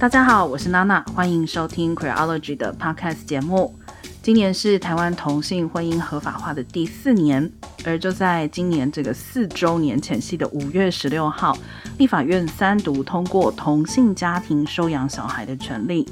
[0.00, 3.78] 大家好，我是娜娜，欢迎收听 Creology 的 Podcast 节目。
[4.22, 7.52] 今年是台湾同性婚姻合法化的第四年，
[7.84, 11.54] 而就在今年这个四周年前夕的五月十六号，
[11.98, 16.08] 立法院三读通过同性家庭收养小孩的权利。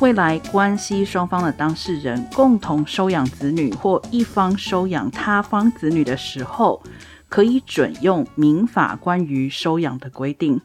[0.00, 6.82] 未来关系双方的当事人共同收养子女，或一方收养他方子女的时候，
[7.28, 10.58] 可以准用民法关于收养的规定。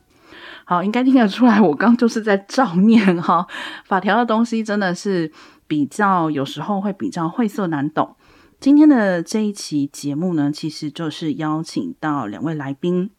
[0.65, 3.47] 好，应该听得出来，我刚就是在照念哈，
[3.85, 5.31] 法条的东西真的是。
[5.65, 8.15] 比较有时候会比较晦涩难懂。
[8.59, 13.09] 今天的这一期节目呢，其实就是邀请到两位来宾，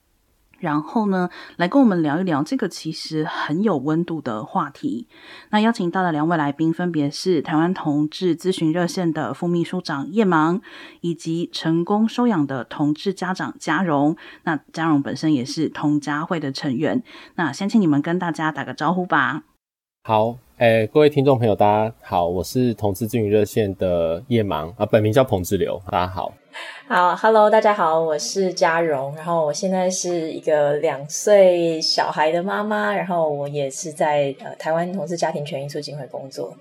[0.64, 5.06] 然后呢，来跟我们聊一聊这个其实很有温度的话题。
[5.50, 10.62] 那邀请到的两位来宾分别是台湾同志咨询热线的副秘书长叶芒，
[11.02, 14.16] 以及成功收养的同志家长嘉荣。
[14.44, 17.02] 那嘉荣本身也是同家会的成员。
[17.34, 19.42] 那先请你们跟大家打个招呼吧。
[20.02, 20.38] 好。
[20.56, 26.32] 哎、各位听众朋友，大家好，我是同志咨询热线的叶芒啊，本名叫彭志流，大家好。
[26.88, 36.54] 好，Hello，大家好，我是嘉荣，然后我现在是一个两岁小孩的妈妈，然后我也是在呃台湾同事家庭权益促进会工作。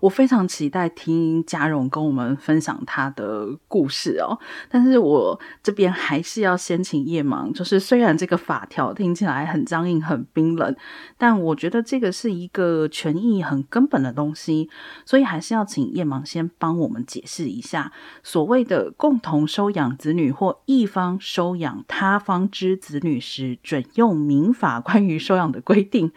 [0.00, 10.74] 我非常期待听家荣跟我们分享他的故事哦，但是我这边还是要先请叶芒，就是虽然这个法条听起来很僵硬、很冰冷，
[11.16, 14.68] 但我觉得这个是一个权益很根本的东西，
[15.04, 26.12] 所以还是要请叶芒先帮我们解释一下所谓的共同收养子女或一方收养他方之子女时准用民法关于收养的规定，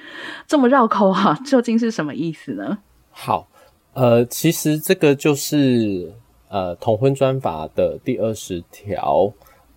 [0.47, 2.79] 这么绕口啊， 究竟是什么意思呢？
[3.17, 3.47] 好，
[3.93, 6.11] 呃，其实这个就是
[6.49, 9.31] 呃同婚专法的第二十条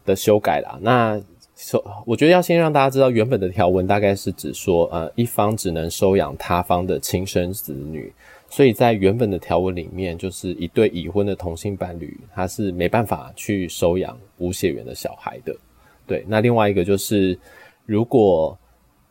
[0.05, 0.77] 的修改啦。
[0.83, 1.19] 那
[1.55, 8.13] 说，我觉得要先让大家知道，原本的条文大概是指说，呃，一方只能收养他方的亲生子女，
[8.51, 15.55] 所以在原本的条文里面，就是一对已婚的同性伴侣，他是没办法去收养无血缘的小孩的。
[16.09, 17.39] 对，那另外一个就是，
[17.87, 18.59] 如果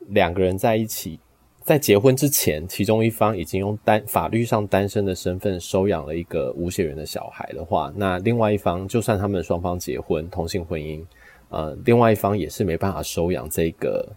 [0.10, 1.18] 两个人在一起。
[1.68, 11.04] 在结婚之前，其中一方已经用单法律上单身的身份收养了一个无血缘的小孩的话，那另外一方就算他们双方结婚同性婚姻，
[11.50, 14.08] 呃，另外一方也是没办法收养这个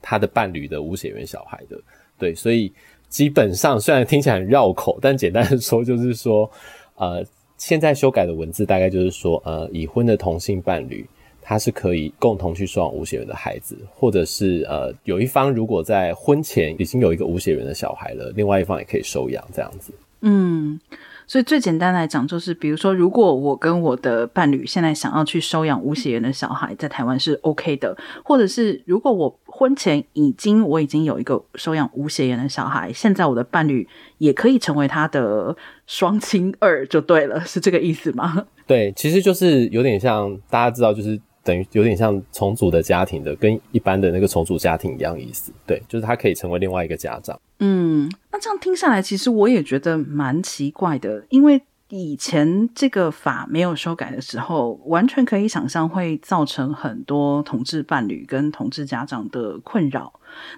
[0.00, 1.78] 他的伴侣的无血缘小孩的。
[2.16, 2.72] 对，所以
[3.10, 6.50] 基本上虽然听起来很绕口，但简单的说就是说，
[6.94, 7.22] 呃，
[7.58, 11.06] 现在修改的文字大概就是说，呃，已婚的同性伴侣。
[11.48, 19.92] 他是可以共同去收养无血缘的孩子，或者是呃，有一方如果在婚前已经有一个无血缘的小孩了，另外一方也可以收养这样子。
[20.22, 20.80] 嗯，
[21.28, 33.86] 所以最简单来讲，就是比如说，如果我跟我的伴侣现在想要去收养无血缘的小孩，在台湾是 OK 的，或者是如果我婚前已经我已经有一个收养无血缘的小孩，现在我的伴侣
[34.18, 35.56] 也可以成为他的
[35.86, 38.46] 双亲二就对了，是这个意思吗？
[38.66, 41.20] 对，其实就是有点像大家知道就是。
[41.46, 45.52] 等于有点像重组的家庭的，跟一般的那个重组家庭一样意思。
[45.64, 47.40] 对，就是他可以成为另外一个家长。
[47.60, 60.12] 嗯，那这样听下来，其实我也觉得蛮奇怪的，因为以前这个法没有修改的时候，完全可以想象会造成很多同志伴侣跟同志家长的困扰。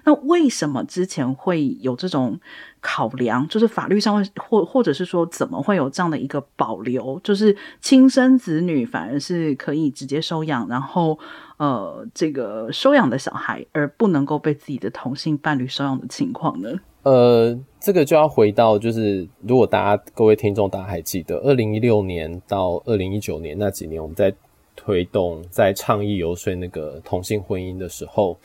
[0.05, 2.39] 那为什么之前会有这种
[2.81, 3.47] 考量？
[3.47, 7.19] 就是法律上会或或者是说，怎么会有这样的一个保留？
[7.23, 11.17] 就是亲生子女反而是可以直接收养，然后
[11.57, 16.71] 呃，这个收养的小孩而不能够被自己的同性伴侣收养的情况呢？
[17.09, 24.31] 呃，这个就要回到就是，如果大家各位听众大家还记得，二零一六年到二零一九年那几年，我们在
[24.75, 28.37] 推动在倡议游说那个同性婚姻的时候。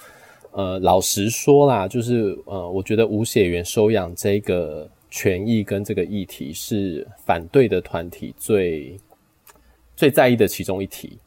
[0.56, 8.96] 呃，老实说啦，就是呃，我觉得无血缘收养这个权益跟这个议题是反对的团体最
[9.96, 11.18] 最在意的其中一题，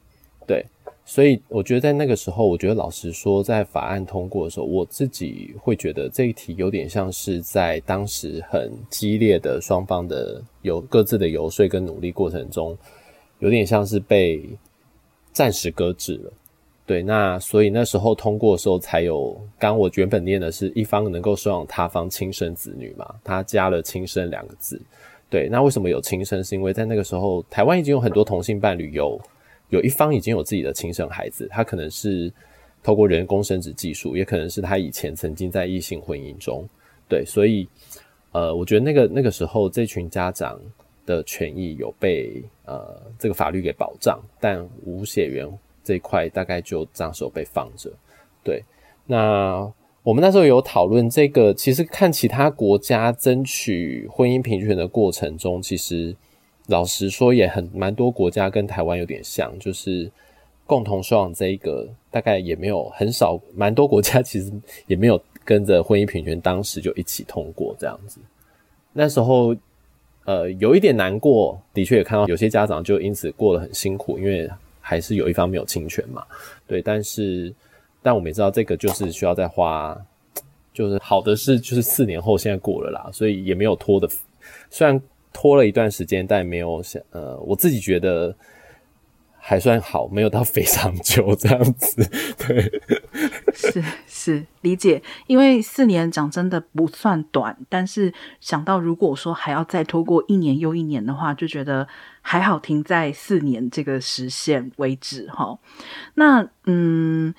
[0.48, 0.66] 对，
[1.10, 12.78] 所以我觉得在那个时候，我觉得老实说，在法案通过的时候，我自己会觉得这一题有点像是在当时很激烈的双方的有各自的游说跟努力过程中，
[13.40, 14.44] 有点像是被
[15.32, 16.34] 暂时搁置了。
[16.86, 24.78] 对，那所以那时候通过的时候才有，刚我原本念的是一方能够收养他方亲生子女嘛，他加了亲生两个字。
[25.30, 26.44] 对，那为什么有亲生？
[26.44, 29.18] 是因为在那个时候，台湾已经有很多同性伴侣有
[29.70, 32.32] 有一方已经有自己的亲生孩子，他可能是
[32.82, 36.68] 透过人工生殖技术，也可能是他以前曾经在异性婚姻中。
[37.10, 37.68] 对，所以
[38.32, 40.60] 呃，我觉得那个那个时候这群家长
[41.06, 45.48] 的权益有被呃这个法律给保障，但无血缘。
[45.84, 47.90] 这一块大概就这样时候被放着，
[48.44, 48.62] 对。
[49.06, 49.72] 那
[50.04, 56.14] 我们那时候有讨论这个，其实看其他国家争取婚姻平权的过程中，其实
[56.68, 60.10] 老实说也很蛮多国家跟台湾有点像，就是
[60.66, 64.52] 共同收养这一个大概也没有很少，蛮多国家其实
[64.86, 68.20] 也没有跟着婚姻平权当时就一起通过这样子。
[68.94, 69.56] 那时候
[70.26, 74.50] 呃有一点难过，的确也看到有些家长就因此过得很辛苦，因为
[74.80, 76.24] 还是有一方没有侵权嘛，
[76.68, 77.54] 对，但是。
[78.04, 79.98] 但我们也知道，这个就是需要再花，
[80.72, 84.08] 就是好的是，就是四年后现在过了啦，所以也没有拖的，
[84.70, 85.02] 虽然
[85.40, 88.36] 拖了一段时间，但没有想，呃，我自己觉得
[89.38, 92.04] 还算好，没有到非常久这样子。
[92.40, 92.82] 对，
[93.54, 98.12] 是是理解，因为四年讲真的不算短，但是
[98.42, 101.88] 想到如果说还要再拖过一年又一年的话，就觉得
[102.24, 105.60] 还好停在四年这个时限为止哈。
[106.16, 107.36] 那嗯。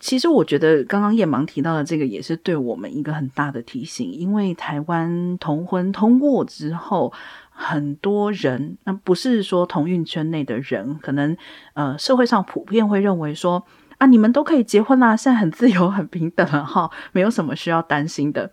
[0.00, 7.12] 其实我觉得刚刚叶芒提到的这个也是对我们一个很大的提醒，因为台湾同婚通过之后，
[7.50, 11.36] 很多人，那不是说同运圈内的人，可能
[11.74, 13.64] 呃社会上普遍会认为说
[13.98, 18.50] 啊，你们都可以结婚啦，现在很自由很平等了哈，没有什么需要担心的。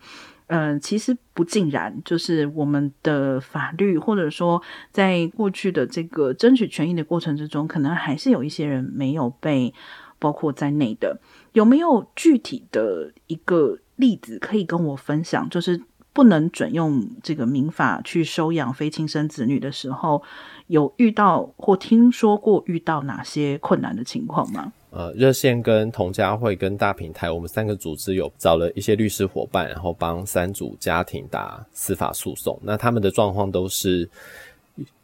[0.48, 4.62] 嗯、呃，其实不尽然，就是我们的法律或者说
[4.92, 9.74] 在过去的这个争取权益的过程之中，可能还是有一些人没有被
[10.20, 11.20] 包括在内的。
[11.54, 15.50] 有没有具体的一个例子可以跟我分享？
[15.50, 15.82] 就是
[16.14, 20.22] 不能准用这个民法去收养非亲生子女的时候，
[20.68, 24.72] 有遇到或听说过遇到哪些困难的情况吗？
[24.90, 32.60] 呃，热线跟同家会跟大平台，我们三个组织有找了一些律师伙伴，然后帮三组家庭打司法诉讼。
[32.64, 34.10] 那他们的状况都是。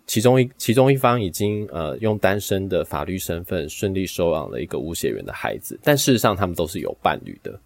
[0.05, 7.57] 其中一其中一方已经呃用单身的法律身份顺利收养了一个无血缘的孩子，但事实上他们都是有伴侣的，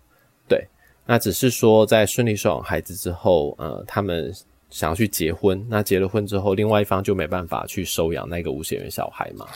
[0.48, 0.64] 对。
[1.06, 4.32] 那只是说在顺利收养孩子之后，呃，他们
[4.70, 9.48] 想要去结婚，那结了婚之后，另外一方就没办法去收养那个无血缘小孩嘛，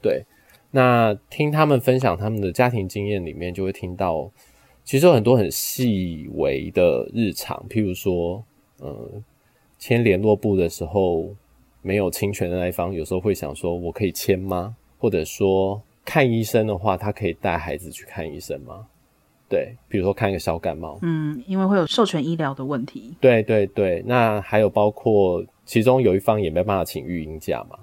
[0.00, 0.24] 对。
[0.70, 4.30] 那听他们分享他们的家庭经验里面，就会听到
[4.84, 8.42] 其实有很多很细微的日常，譬如说，
[8.78, 9.22] 呃，
[9.78, 11.28] 签联络簿的时候。
[11.82, 18.86] 没有侵权的那一方，有时候会想说：“我可以签吗？”或者说，看医生的话，他可以带孩子去看医生吗？
[19.48, 23.14] 对，比如说看一个小感冒，嗯，因为会有授权医疗的问题。
[23.20, 27.78] 对对对，那还有包括其中有一方也没办法请育婴假嘛？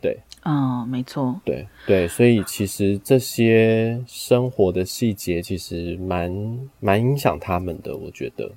[0.00, 6.32] 对，嗯，没错，对对，所以其实这些生活的细节其实蛮
[6.78, 8.48] 蛮影响他们的，我觉得。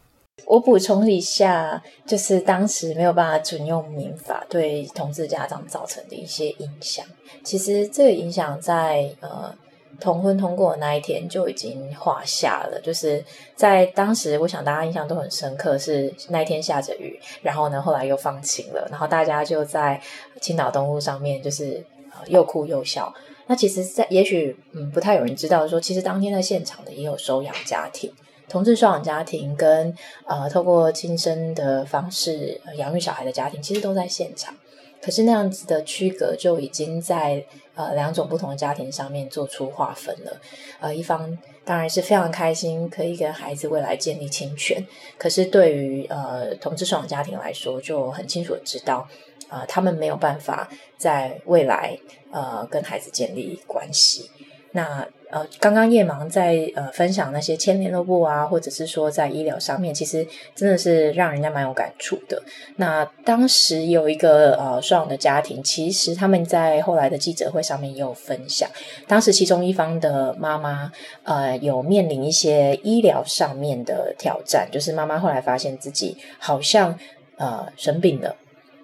[0.48, 7.06] 我补充一下，就是当时没有办法准用民法对同志家长造成的一些影响。
[7.44, 9.54] 其实这个影响在呃
[10.00, 12.82] 同婚通过那一天就已经画下了。
[12.82, 13.24] 就是
[13.56, 20.02] 在当时，我想大家印象都很深刻，是那一天下着雨，然后呢后来又放晴了，然后大家就在
[20.42, 21.82] 青岛东路上面就是
[22.12, 23.14] 呃又哭又笑。
[23.48, 28.12] 那其实，在也许嗯不太有人知道说，其实当天在现场的也有收养家庭。
[28.52, 29.96] 同志收养家庭跟
[30.26, 34.54] 呃透过亲生的方式养育小孩的家庭，其实都在现场。
[35.02, 37.44] 可是那样子的区隔就已经在
[37.76, 40.38] 呃两种不同的家庭上面做出划分了。
[40.82, 44.86] 呃，一方当然是非常开心，可以跟孩子未来建立亲权。
[45.18, 49.08] 可是对于呃同志收养家庭来说，就很清楚的知道，
[49.50, 51.98] 呃，他们没有办法在未来
[52.32, 54.30] 呃跟孩子建立关系。
[54.74, 62.42] 那呃，刚刚叶芒在呃分享那些签联络簿啊，或者是说在医疗上面，其实真的是让人家蛮有感触的。
[62.76, 68.70] 那当时有一个呃双养的家庭，其实他们在后来的记者会上面也有分享，
[69.08, 70.92] 当时其中一方的妈妈
[71.24, 77.00] 呃有面临一些医疗上面的挑战，就是妈妈后来发现自己好像
[77.38, 78.36] 呃生病了。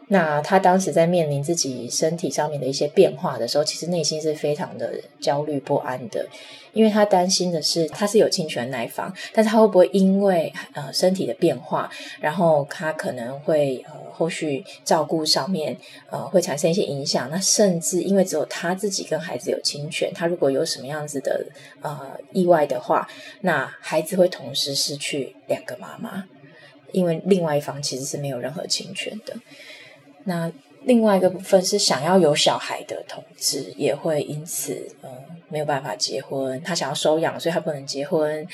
[0.10, 6.26] 那他当时在面临自己身体上面的一些变化的时候，其实内心是非常的焦虑不安的，
[6.72, 15.76] 因为他担心的是他是有侵权那一方，但是他会不会因为呃身体的变化，然后他可能会呃后续照顾上面
[16.10, 17.30] 呃会产生一些影响？
[17.30, 21.46] 那甚至因为只有他自己跟孩子有侵权，他如果有什么样子的
[21.82, 23.06] 呃意外的话，
[23.42, 26.24] 那孩子会同时失去两个妈妈，
[26.94, 29.36] 因为另外一方其实是没有任何侵权的。
[30.28, 30.52] 那
[30.84, 35.10] 另外一个部分是想要有小孩的同志，也会因此呃
[35.50, 36.62] 没有办法结婚。
[36.62, 38.46] 他想要收养，所以他不能结婚。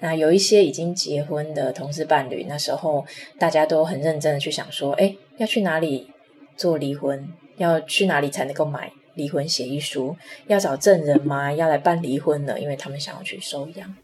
[0.00, 3.06] 那有一些已经结婚的同志伴侣，那时候
[3.38, 6.10] 大家都很认真的去想说，哎，要去哪里
[6.56, 7.28] 做离婚？
[7.56, 10.16] 要去哪里才能够买离婚协议书？
[10.48, 11.52] 要找证人吗？
[11.52, 13.94] 要来办离婚了，因为他们想要去收养。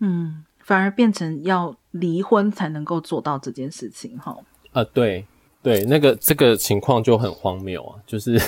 [0.00, 0.44] 嗯。
[0.64, 4.34] 反而变成要离婚才能够做到这件事情，哈。
[4.72, 5.26] 呃，对
[5.64, 8.38] 对，那个这个情况就很荒谬啊，就是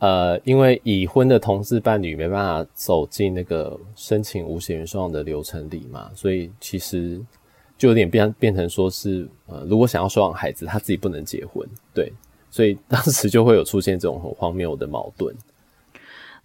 [0.00, 7.18] 呃，因为已婚的同事伴侣没办法走进那个申请无血缘收养的流程里嘛，所以其实
[7.78, 12.12] 就有点变变成说是呃，如果想要收养孩子，他自己不能结婚，对，
[12.50, 15.34] 所以当时就会有出现这种很荒谬的矛盾。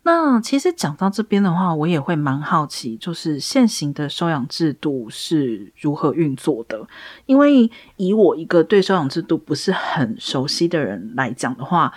[0.07, 6.87] 那其实讲到这边的话，我也会蛮好奇，就是现行的收养制度是如何运作的？
[7.25, 11.91] 因为以我一个对收养制度不是很熟悉的人来讲的话，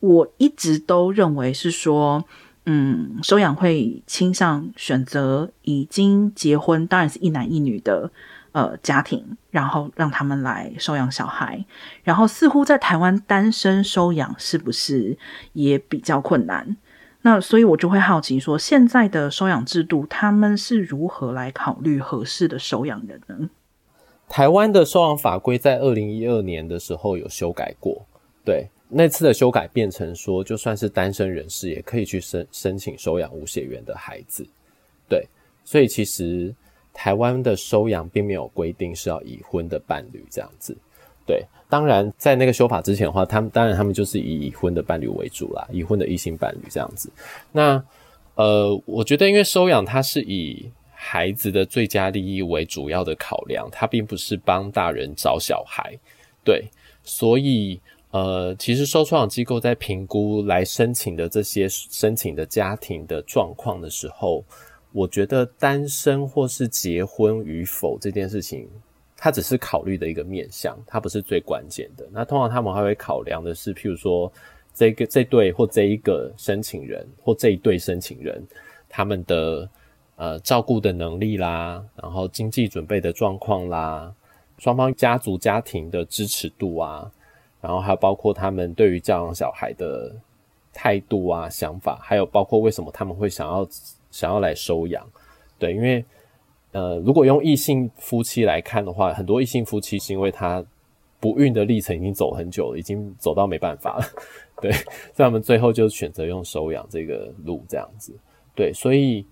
[0.00, 2.22] 我一直都认为是说，
[2.66, 8.10] 嗯，收养会倾向选择已经结婚，当然是一男一女的
[8.52, 11.64] 呃家庭，然后让他们来收养小孩。
[12.04, 15.16] 然后似乎在台湾单身收养是不是
[15.54, 16.76] 也比较困难？
[17.30, 23.50] 那所以，我就会好奇说，现在的收养制度，他们是如何来考虑合适的收养人呢？
[24.30, 28.02] 台湾的收养法规在二零一二年的时候有修改过，
[28.46, 34.46] 对，那次的修改变成说，就算是单身人士也可以去申申请收养无血缘的孩子，
[35.06, 35.28] 对，
[35.66, 36.54] 所以其实
[36.94, 40.74] 台湾的收养并没有规定是要已婚的伴侣这样子。
[41.28, 47.12] 对，当然在那个修法之前的话，他们当然他们就是以已婚的伴侣为主啦，已婚的异性伴侣这样子。
[47.52, 47.84] 那
[48.34, 55.94] 呃，我觉得因为收养它是以孩子的最佳利益为主要的考量，它并不是帮大人找小孩。
[56.42, 56.70] 对，
[57.04, 57.78] 所以
[58.10, 64.42] 呃，其实收收养机构在评估来申请的这些申请的家庭的状况的时候，
[64.92, 68.66] 我觉得单身或是结婚与否这件事情。
[69.20, 72.08] 他只是考虑的一个面向，它不是最关键的。
[72.12, 74.32] 那通常他们还会考量的是，譬如说
[74.72, 78.40] 这个这对或这一个申请人或这一对申请人，
[78.88, 79.68] 他们的
[80.14, 84.14] 呃照顾的能力啦，然后经济准备的状况啦，
[84.58, 87.10] 双方家族家庭的支持度啊，
[87.60, 90.14] 然后还有包括他们对于教养小孩的
[90.72, 93.68] 态度啊、想法，还有包括为什么他们会想要
[94.12, 95.04] 想要来收养，
[95.58, 96.04] 对，因为。
[96.72, 100.64] 呃，如果用异性夫妻来看的话，很多异性夫妻是因为他
[101.18, 104.04] 不孕的历程已经走很久了，已经走到没办法了，
[104.60, 104.80] 对，所
[105.16, 108.12] 以他们最后就选择用收养这个路这样子，
[108.54, 109.24] 对，所以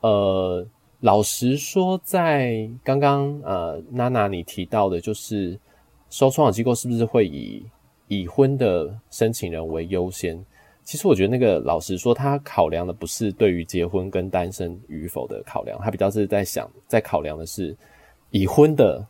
[0.00, 0.64] 呃，
[1.00, 5.58] 老实说，在刚刚呃娜娜你提到的，就是
[6.10, 7.64] 收创养机构是不是会以
[8.08, 10.38] 已婚的申请人为优先？
[10.84, 17.76] 其实我觉得那个老实说，他考量的不是对于结婚跟单身与否的考量，他比较是在想，在考量的是
[18.30, 19.06] 已婚的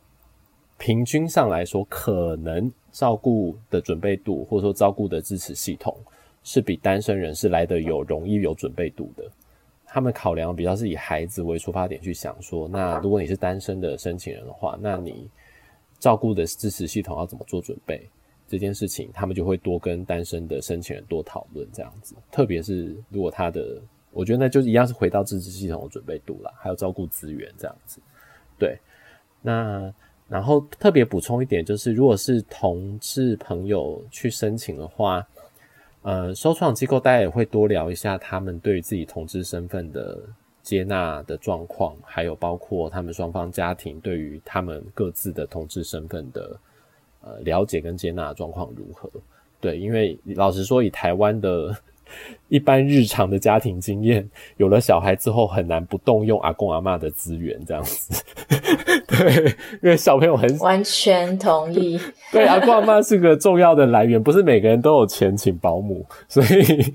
[0.77, 5.97] 平均上来说，可能照顾的准备度或者说照顾的支持系统
[6.43, 9.23] 是比单身人士来的有容易有准备度的。
[9.85, 15.29] 他们考量比较是以孩子为出发点去想说，那如果你是单身的申请人的话，那你
[15.99, 18.07] 照顾的支持系统要怎么做准备？
[18.53, 23.81] 这件事情，他们就会多跟单身的申请人多讨论这样子，特别是如果他的，
[24.11, 27.99] 我觉得那就一样是回到自治系统的准备度啦，还有照顾资源这样子。
[28.59, 28.77] 对，
[29.41, 29.91] 那
[30.29, 35.27] 然后特别补充一点，就是如果是同志朋友去申请的话，
[36.03, 40.19] 呃，收创机构大家也会多聊一下他们对于自己同志身份的
[40.61, 46.55] 接纳的状况，还有包括他们双方家庭对于他们各自的同志身份的。
[47.23, 49.09] 呃，了解跟接纳的状况如何？
[49.61, 51.73] 对，因为老实说，以台湾的
[52.49, 58.21] 一般日常的家庭经验，有了小孩之后，很难不动用阿公阿妈的资源这样子。
[59.07, 59.45] 对，
[59.81, 61.97] 因为小朋友很完全同意。
[62.31, 66.93] 对，阿公阿妈是个重要的来源，不是每个人都有钱请保姆，所以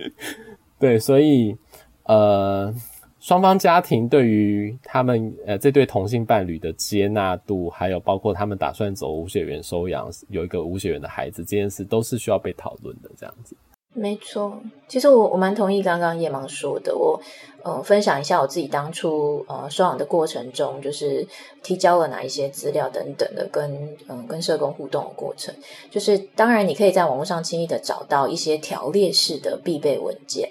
[0.78, 1.56] 对，所以
[2.04, 2.74] 呃。
[3.20, 13.10] 双方家庭对于他们呃这对同性伴侣的接纳度，还有包括他们打算走无血缘收养，有一个无血缘的孩子这件事，都是需要被讨论的。
[13.18, 13.56] 这样子，
[13.92, 14.62] 没错。
[14.86, 16.96] 其实我我蛮同意刚刚叶芒说的。
[16.96, 17.20] 我
[17.64, 21.26] 呃分享一下我自己当初呃收养的过程中，就是
[21.60, 25.52] 提交了哪一些资料等等的，跟嗯、跟社工互动的过程。
[25.90, 30.48] 就是当然你可以在网络上轻易的找到一些条列式的必备文件。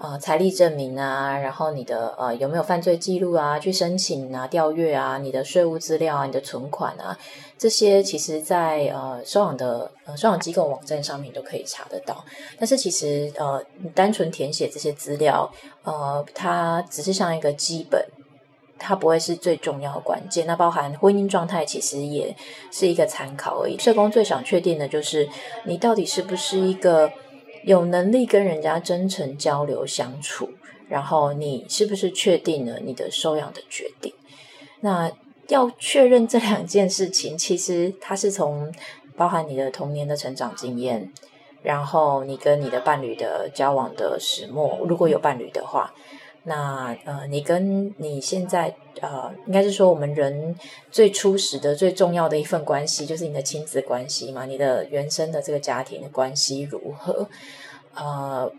[0.00, 3.58] 啊，财力证明啊，然后你的呃有没有犯罪记录啊？
[3.58, 7.14] 去申请啊，调阅啊，你的税务资料啊，你的存款啊，
[7.58, 12.24] 这些其实在呃收养的呃收养机构网站上面都可以查得到。
[12.58, 15.52] 但是其实呃，你单纯填写这些资料，
[15.82, 18.02] 呃，它只是像一个基本，
[18.78, 20.46] 它不会是最重要关键。
[20.46, 22.34] 那包含婚姻状态，其实也
[22.72, 23.78] 是一个参考而已。
[23.78, 25.28] 社工最想确定的就是
[25.66, 27.12] 你到底是不是一个。
[27.64, 30.50] 有能力跟人家真诚交流相处，
[30.88, 34.12] 然后你是不是确定了你的收养的决定？
[34.80, 35.10] 那
[35.48, 38.72] 要确认这两件事情，其实它是从
[39.16, 41.12] 包含你的童年的成长经验，
[41.62, 45.92] 然后你跟你的伴侣的交往的始末，如果有伴侣的话，
[46.44, 50.54] 那呃，你跟你现在呃，应该是说我们人
[50.90, 57.28] 最初始的最重要的一份关系，就是你的亲子关系嘛，你的原生的这个家庭的关系如何？
[57.94, 58.52] 呃，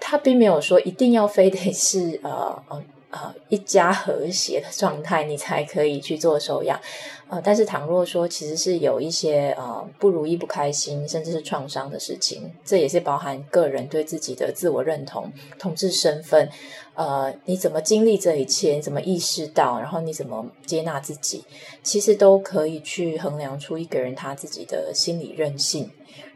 [0.00, 2.82] 他并没有说一定要非得是呃呃。
[3.12, 6.80] 呃，一家和谐的状态，你才可以去做收养。
[7.28, 16.48] 呃，但是倘若说其实是有一些呃不如意、不开心，甚至是创伤的事情，这也是包含个人对自己的自我认同、同志身份。
[16.94, 18.76] 呃，你怎么经历这一切？
[18.76, 19.78] 你怎么意识到？
[19.78, 21.44] 然后你怎么接纳自己？
[21.82, 25.90] 其实都可以去衡量出一个人他自己的心理韧性，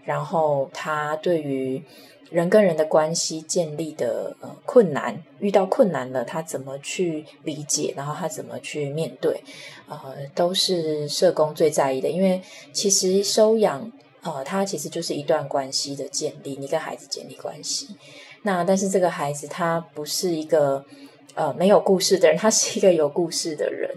[0.05, 1.83] 然后他对于。
[2.31, 9.43] 人跟人的关系建立的呃困难，遇到困难了，他怎么去理解，然后他怎么去面对，
[9.89, 12.09] 呃，都是社工最在意的。
[12.09, 12.43] 因为
[12.73, 13.93] 其实收养，
[14.23, 17.97] 呃，它其实就是一段关系的建立，你跟孩子建立关系。
[18.43, 20.85] 那但是这个孩子他不是一个
[21.35, 23.91] 呃没有故事的人， 他是一个有故事的人。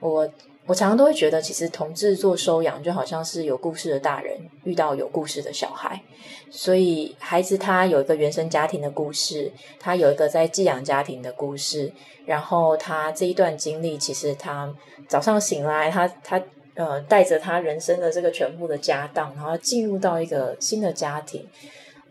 [0.00, 0.28] 我。
[0.68, 6.02] 我常常都会觉得，其实同志做收养就好像是有故事的大人遇到有故事的小孩，
[6.50, 11.92] 所以孩子他有一个原生家庭的故事，他有一个在寄养家庭的故事，
[12.24, 14.74] 然后他这一段经历，其实他
[15.08, 16.42] 早上醒来，他他
[16.74, 21.46] 呃带着他人生的这个全部的家当，然后进入到一个新的家庭。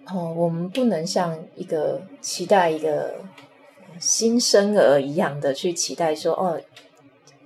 [0.08, 3.16] 哦，我们不能像一个期待一个
[4.00, 6.62] 新生儿一样的去期待说，哦。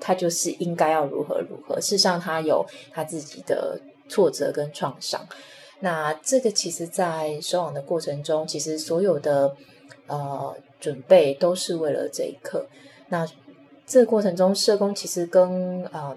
[0.01, 1.75] 他就是应该要如何如何。
[1.81, 3.77] 事实上，他有他自己的
[4.07, 5.27] 挫折跟创伤。
[5.81, 9.55] 那这个其实，在收养的过程中，其实所有的
[10.07, 12.67] 呃准备都是为了这一刻。
[13.07, 13.25] 那
[13.85, 16.15] 这个过程中，社工其实跟呃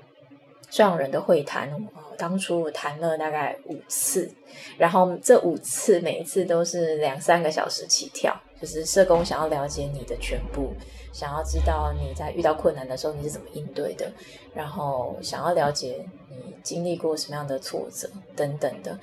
[0.71, 4.31] 收养人的会谈，呃，当初我谈了大概五次，
[4.77, 10.73] 然后这五次每一次都是两三个小时起跳，就是社工想要了解你的全部。
[11.13, 14.11] 想要知道你在遇到困难的时候你是怎么应对的，
[14.55, 18.99] 然后想要了解你经历过什么样的挫折等等的，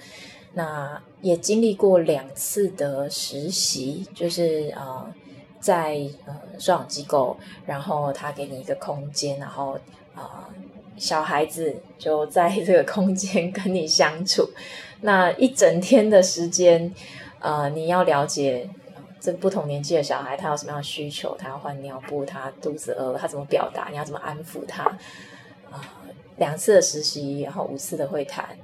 [0.54, 5.12] 那也经历过两次的实习，就是呃
[5.60, 9.78] 在呃收养机构，然后他给你一个空间，然后
[10.16, 10.24] 呃
[10.98, 14.50] 小孩子就在这个空间跟你相处，
[15.02, 16.94] 那一整天的时间，
[17.40, 18.70] 呃你要了解。
[19.22, 21.36] 这不同年纪的小孩，他有什么样的需求？
[21.38, 23.90] 他要换尿布，他肚子饿了，他怎么表达？
[23.92, 24.86] 你要怎么安抚他？
[25.70, 25.84] 啊、
[26.38, 28.58] 两次的实习，然后五次的会谈，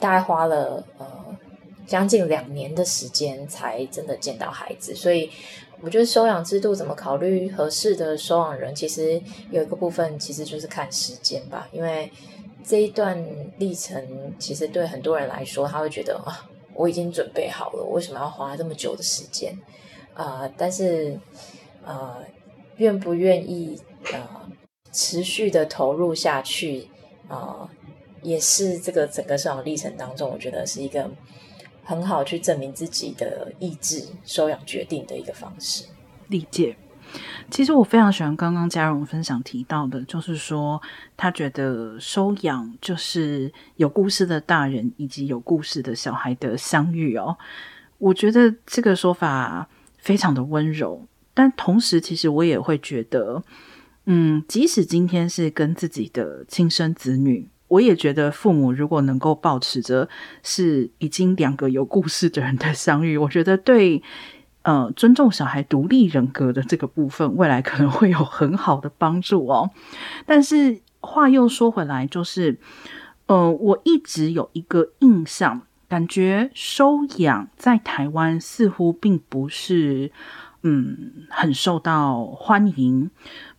[0.00, 1.36] 大概花了呃
[1.86, 4.94] 将近两年的时间，才真的见到孩子。
[4.94, 5.30] 所以，
[5.80, 11.68] 我觉得收养制度怎么考虑合适的收养人，其实有一个部分其实就是看时间吧。
[11.72, 12.10] 因为
[12.64, 13.22] 这一段
[13.58, 16.48] 历程，其实对很多人来说，他会觉得啊。
[16.78, 19.58] 我已经准备好了，为什么要花这么久的时间？
[20.12, 21.18] 呃，但是
[21.82, 22.18] 呃，
[22.76, 23.80] 愿不愿意
[24.12, 24.20] 呃
[24.92, 26.86] 持续的投入下去？
[27.28, 27.66] 呃，
[28.26, 31.08] 也是这个整个收养历程当中，我觉得是一个
[31.84, 35.84] 很好去证明自己的意志、收养决定的一个方式。
[36.26, 36.76] 理解。
[37.48, 40.82] 其实我非常喜欢刚刚嘉荣分享提到的，就是说
[41.16, 47.38] 他觉得收养就是有故事的大人以及有故事的小孩的相遇哦。
[47.98, 53.44] 我觉得这个说法非常的温柔，但同时其实我也会觉得，
[54.06, 60.08] 嗯，即使今天是跟自己的亲生子女，我也觉得父母如果能够保持着
[60.42, 64.02] 是已经两个有故事的人的相遇，我觉得对。
[64.62, 69.70] 呃，尊重小孩独立人格的这个部分，未来可能会有很好的帮助哦。
[70.26, 72.58] 但是话又说回来，就是，
[73.26, 80.10] 呃，我一直有一个印象，感觉收养在台湾似乎并不是，
[80.62, 83.12] 嗯，很受到欢迎。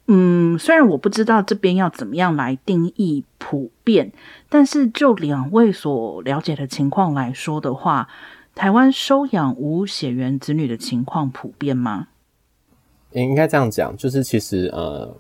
[0.08, 4.12] 嗯，虽然我不知道这边要怎么样来定义普遍，
[4.50, 8.10] 但是就两位所了解的情况来说的话。
[8.56, 12.08] 台湾收养无血缘子女的情况普遍吗？
[13.12, 15.16] 应该这样讲，就是其实呃，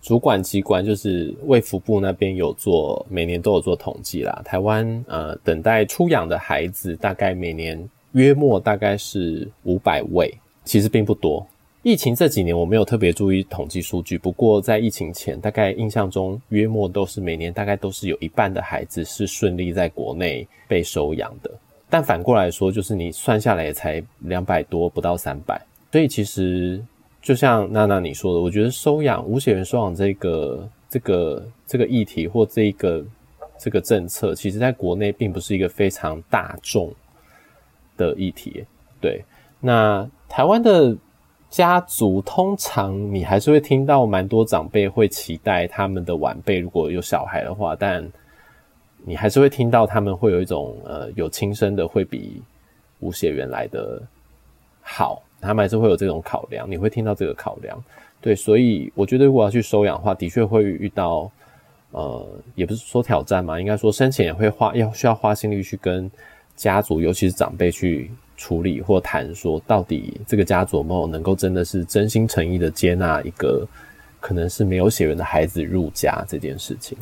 [0.00, 4.40] 主管机关就是卫福部那边有做，每年都有做统计啦。
[4.44, 11.44] 台湾呃，等待出养的孩子大概每年约莫大概是五百位，其实并不多。
[11.82, 21.50] 疫情这几年我没有特别注意统计数据，不过在疫情前，大概印象中约莫都是每年大概都是有一半的孩子是顺利在国内被收养的。
[21.88, 25.58] 但反过来说，就是你算下来也才两百多，不到三百，
[25.90, 26.84] 所以其实
[27.22, 33.04] 就像娜娜你说的，我觉得收养无血缘收养这个这个这个议题或这个
[33.58, 36.92] 这个政策，其实在国内并不是一个非常大众
[37.96, 38.66] 的议题。
[39.00, 39.24] 对，
[39.60, 40.94] 那台湾的
[41.50, 48.08] 家族通常你还是会听到蛮多长辈会期待他们的晚辈如果有小孩的话，但
[49.04, 52.40] 你还是会听到他们会有一种呃有亲生的会比
[53.00, 54.00] 无血缘来的
[54.80, 57.82] 好，他们还是会有这种考量，你会听到这个考量。
[58.20, 61.30] 对，所以我觉得如果要去收养的话，的确会遇到
[61.90, 66.08] 呃，也不是说挑战嘛，应该说生前也会花要需要花心力去跟
[66.54, 73.68] 家族，尤其是长辈去处理或谈，说到底这个家族梦能够真的是真心诚意的接纳一个
[74.18, 76.96] 可能是没有血缘的孩子入家这件事情。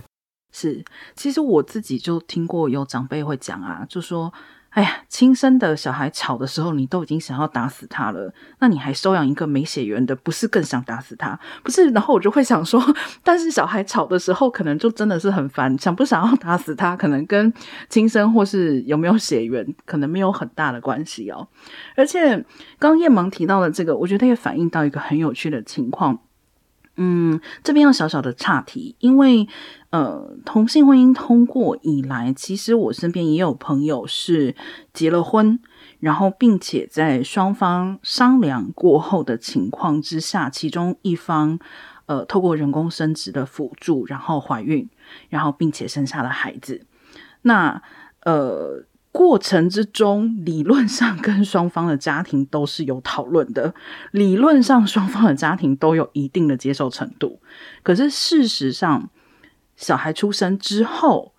[0.50, 4.32] 是，其实我自己就听过有长辈会讲啊，就说。
[4.70, 11.38] 哎呀，亲生的小孩吵的时候，你都已经想要打死他了，那你还收养一个没血缘的，不是更想打死他？
[11.64, 11.88] 不是？
[11.90, 12.80] 然后我就会想说，
[13.24, 17.52] 但是小孩吵的时候，可能就真的是很烦，想不想要打死他，可能跟
[17.88, 21.48] 亲生或是有没有血缘，可能没有很大的关系哦。
[21.96, 22.36] 而且，
[22.78, 26.20] 刚刚叶芒提到的这个，我觉得也反映到一个很有趣的情况。
[26.98, 29.48] 嗯，这边要小小的岔题，因为
[29.90, 34.54] 呃，同性婚姻通过以来，其实我身边也有朋友是
[34.92, 35.60] 结了婚，
[36.00, 41.58] 然后并且在双方商量过后的情况之下，其中一方
[42.06, 44.90] 呃透过人工生殖的辅助，然后怀孕，
[45.28, 46.84] 然后并且生下了孩子。
[47.42, 47.80] 那
[48.24, 48.84] 呃。
[49.18, 53.74] 过程之中，理论上跟双方的家庭都是有讨论的，
[54.12, 57.40] 理论上双方的家庭都有一定的接受程度。
[57.82, 59.10] 可是事实上，
[59.74, 61.32] 小孩出生之后，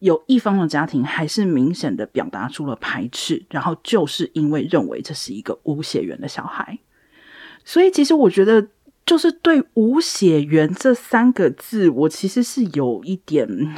[0.00, 6.80] 有一方的家庭还是明显的表达出了排斥，然后就是因为认为这是一个无血缘的小孩。
[7.64, 8.66] 所以，其实我觉得，
[9.06, 13.72] 就是对“无血缘”这三个字，我其实是有一点。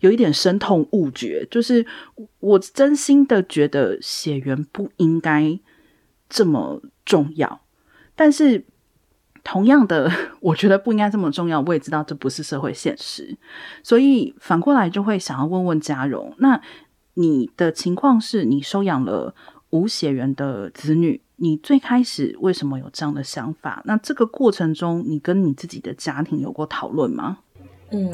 [0.00, 1.84] 有一点深痛恶绝，就是
[2.40, 5.58] 我真心的觉得血缘不应该
[6.28, 7.60] 这么重要，
[8.14, 8.64] 但是
[9.44, 10.10] 同样的，
[10.40, 11.60] 我觉得不应该这么重要。
[11.60, 13.36] 我也知道这不是社会现实，
[13.82, 16.60] 所以反过来就会想要问问家荣，那
[17.14, 19.34] 你的情况是你收养了
[19.70, 23.82] 无血缘的子女，你最开始为什么有这样的想法？
[23.84, 27.38] 那这个过程中，你跟你自己的家庭有过讨论吗？
[27.90, 28.12] 嗯，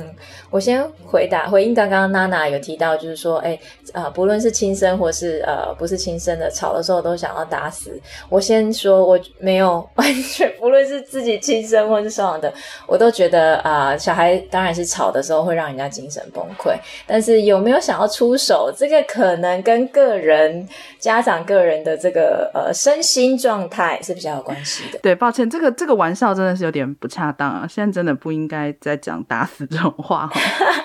[0.50, 3.58] 我先回答回应刚刚娜娜有提到，就是说，哎，
[3.94, 7.98] 啊、不论是亲生或是呃不是亲生的，吵的时候都想要打死。
[8.28, 12.52] 我先说，我没有完全，不论是自己亲生或是收养的，
[12.86, 16.74] 我都觉得啊、小孩当然是吵的时候会让人家精神崩溃。
[17.06, 24.98] 但是有没有想要出手，这个可能跟个人家长个人的这个呃身心状态是比较有关系的。
[25.02, 29.61] 对，抱歉，这个这个玩笑真的是有点不恰当啊，现在真的不应该再讲打死。
[29.68, 30.40] 这种话哈，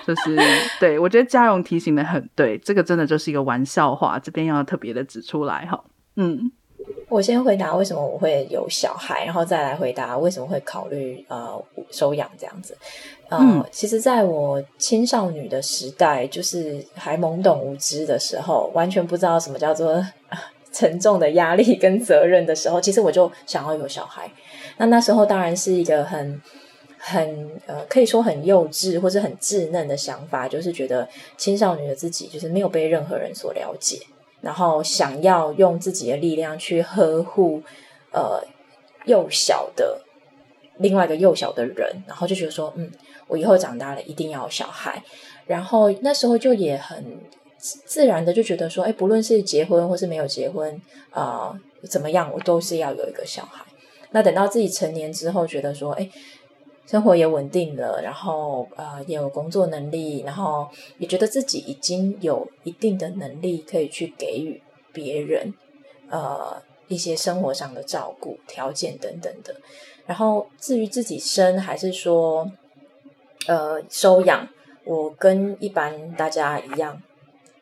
[0.06, 0.36] 就是
[0.80, 5.82] 对，我觉得嘉荣提醒的很对，这个真的就是一个玩笑话，这边要特别的指出来哈。
[6.16, 6.50] 嗯，
[7.08, 12.76] 我先回答为什么我会有小孩，然后再来回答为什么会考虑呃收养这样子。
[13.28, 20.04] 呃、嗯，其实在我青少女的时代，就是还懵懂无知的时候，完全不知道什么叫做
[20.72, 24.30] 沉重的压力跟责任的时候，其实我就想要有小孩。
[24.78, 26.40] 那那时候当然是一个很。
[26.98, 34.00] 很呃，可以说很幼稚或者很稚嫩的想法，就是觉得青少女的自己就是没有被任何人所了解，
[34.40, 37.62] 然后想要用自己的力量去呵护
[38.12, 38.42] 呃
[39.06, 40.02] 幼小的
[40.78, 42.90] 另外一个幼小的人，然后就觉得说，嗯，
[43.28, 45.00] 我以后长大了一定要有小孩，
[45.46, 47.20] 然后那时候就也很
[47.58, 51.56] 自然的就觉得说，哎，不论是结婚或是没有结婚啊，
[51.88, 53.64] 怎么样，我都是要有一个小孩。
[54.10, 56.10] 那等到自己成年之后，觉得说，哎。
[56.88, 65.52] 生活也稳定了，然后呃也有工作能力，然后也觉得自己已经有一定的能力可以去给予别人
[66.08, 69.54] 呃一些生活上的照顾条件等等的。
[70.06, 72.50] 然后至于自己生还是说
[73.46, 74.48] 呃收养，
[74.84, 77.02] 我跟一般大家一样，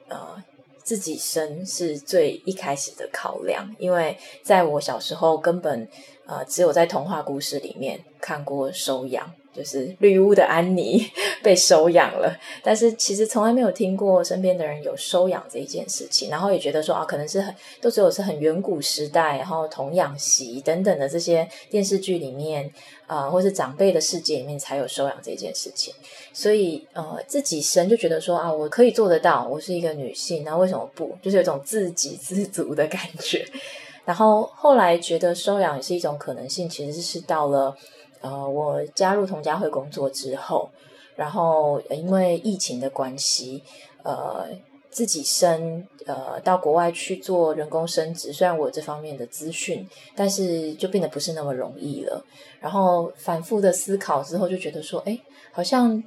[0.07, 0.41] 呃
[0.85, 5.89] 自己生是最一开始的考量，因为在我小时候根本。
[6.29, 11.09] 呃，只有在童话故事里面看过收养，就是绿屋的安妮
[11.45, 22.69] 被收养了，但是其实从来没有听过身边的人有收养这一件事情，然后也觉得说啊，可能是很都只有是很远古时代，然后童养媳等等的这些电视剧里面
[23.07, 25.95] 啊、或是长辈的世界里面才有收养这件事情，
[26.33, 31.17] 所以呃，自己生就觉得说啊，我可以做得到，我是一个女性，那为什么不？
[31.23, 33.47] 就是有种自给自足的感觉。
[34.05, 37.77] 然后后来觉得收养也是一种可能性，其实是到了
[38.20, 40.70] 呃，我加入同家会工作之后，
[41.16, 43.62] 然后因为疫情的关系，
[44.02, 44.46] 呃。
[44.88, 52.24] 自己生呃到国外去做人工生殖，虽然我有这方面的资讯，但是就变得不是那么容易了。
[52.61, 55.18] 然后反复的思考之后，就觉得说，哎，
[55.52, 56.02] 好像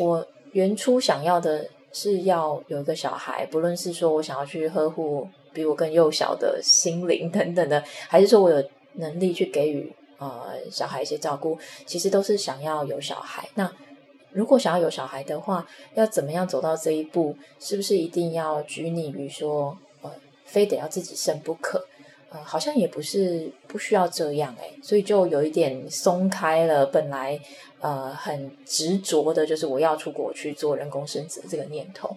[0.00, 8.60] 我原初想要的是要有一个小孩，不论是说我想要去呵护比我更幼小的心灵 等等的，还是说我有
[8.94, 13.48] 能力去给予呃小孩一些照顾，其实都是想要有小孩。
[13.54, 13.70] 那
[14.32, 17.36] 如果想要有小孩的话，要怎么样走到这一步？
[17.58, 20.10] 是不是一定要拘泥于说，呃，
[20.44, 21.86] 非得要自己生不可？
[22.28, 27.40] 呃，好像也不是不需要这样诶，所以就有一点松开了本来
[27.80, 32.16] 呃很执着的，就是我要出国去做人工生殖这个念头。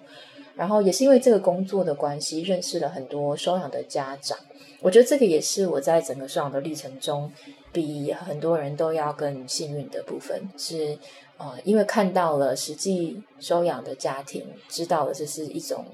[0.55, 4.37] 然后也是因为这个工作的关系，认识了很多收养的家长。
[4.81, 7.31] 我觉得这个也是我在整个收养的历程中，
[7.71, 10.97] 比很多人都要更幸运的部分是。
[11.41, 15.85] 呃，因为看到了实际收养的家庭，知道了这是一种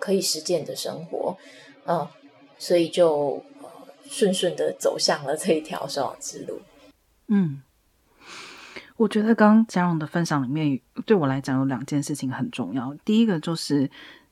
[0.00, 1.38] 可以实践的生活，
[1.86, 2.04] 嗯、
[2.58, 3.40] 所以就
[4.08, 6.60] 顺顺的走向了这一条收养之路。
[7.28, 7.62] 嗯，
[8.96, 12.92] 我觉得刚刚嘉荣的分享里面，对我来讲有两件事情很重要。
[13.04, 13.88] 第一个就是，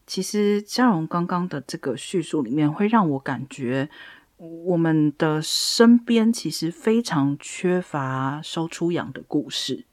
[0.08, 3.88] 其实嘉荣刚刚的这个叙述里面，会让我感觉
[4.38, 9.84] 我们的身边其实非常缺乏收出养的故事。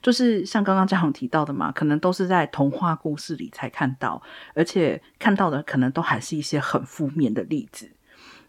[0.00, 4.22] 就是像刚刚嘉蓉提到的嘛，可能都是在童话故事里才看到，
[4.54, 7.90] 而且看到的可能都还是一些很负面的例子。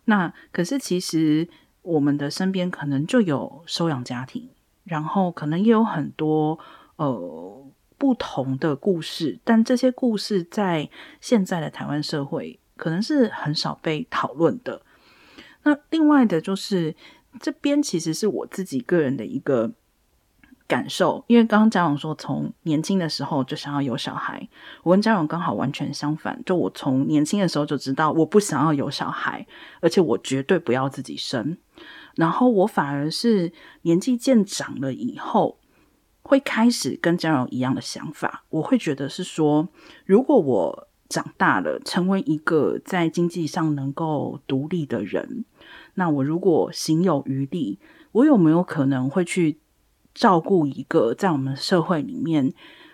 [0.04, 1.48] 那可是其实
[1.82, 4.50] 我们的身边可能就有收养家庭，
[4.84, 6.60] 然后可能也有很多
[6.98, 7.66] 呃
[7.98, 10.90] 不同的故事，但这些故事在
[11.20, 14.84] 现在的台湾社会可能是很少被讨论的。
[15.66, 16.96] 那另外的就是
[17.42, 19.74] 这边其实是我自己个人的一个。
[20.68, 24.50] 感受，因为刚刚嘉荣说，从年轻的时候就想要有小孩，
[24.82, 26.42] 我跟嘉荣刚好完全相反。
[26.44, 29.46] 就我从年轻的时候就知道，我不想要有小孩，
[29.80, 31.56] 而且我绝对不要自己生。
[32.16, 35.60] 然后我反而是年纪渐长了以后，
[36.24, 38.44] 会开始跟嘉荣一样的想法。
[38.50, 39.70] 我会觉得是说，
[40.04, 45.46] 如果我长大了，成为一个在经济上能够独立的人，
[45.96, 47.80] 那我如果行有余力，
[48.14, 49.58] 我有没有可能会去？
[50.18, 52.54] 照顾一个在我们社会里面，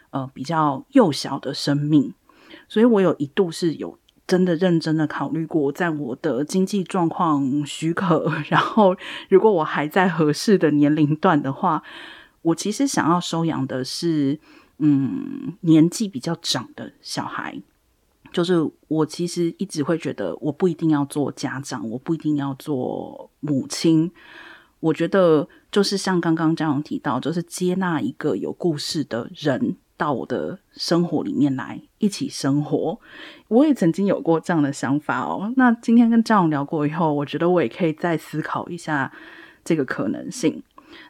[0.10, 2.16] 呃，比较幼小的生命，
[2.68, 8.98] 所以我有一度是有真的认真的考虑过，在我的经济状况许可， 然后
[9.30, 11.84] 如果我还在合适的年龄段的话，
[12.42, 14.40] 我其实想要收养的是，
[14.80, 17.62] 嗯，年纪比较长的小孩。
[18.32, 18.56] 就是
[18.88, 24.12] 我其实一直会觉得，我不一定要做家长，我不一定要做母亲。
[24.80, 33.00] 我觉得就是像刚刚嘉蓉提到，就是接纳一个有故事的人到我的生活里面来一起生活。
[33.48, 35.54] 我也曾经有过这样的想法哦。
[35.56, 39.12] 那今天跟嘉蓉聊过以后，我觉得我也可以再思考一下
[39.63, 40.63] 这个可能性。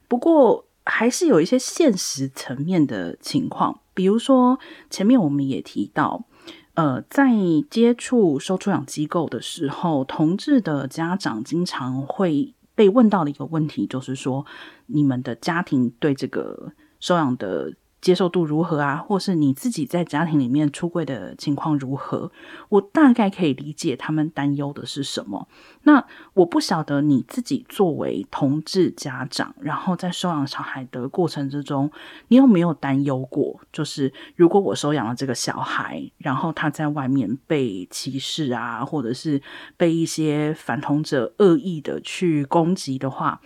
[0.07, 6.25] 不过还是有一些现实层面的情况，比如说前面我们也提到，
[6.73, 7.31] 呃，在
[7.69, 12.53] 接触收出养机构的时候，同志的家长经常会。
[12.73, 14.45] 被问到的一个问题就是说，
[14.87, 18.97] 你们的家庭对这个收养的接受度如何啊？
[18.97, 22.31] 或是你自己在家庭里面出柜的情况如何？
[22.69, 25.47] 我大概可以理解他们担忧的是什么。
[25.83, 31.91] 那我不晓得你自己作为同志家长，然后在收养小孩的过程之中，
[32.29, 33.61] 你有没有担忧过？
[33.71, 39.41] 就是如果我收养了这个小孩，然后他在外面被歧视啊，或者是
[39.77, 43.41] 被一些反同者恶意的去攻击的话，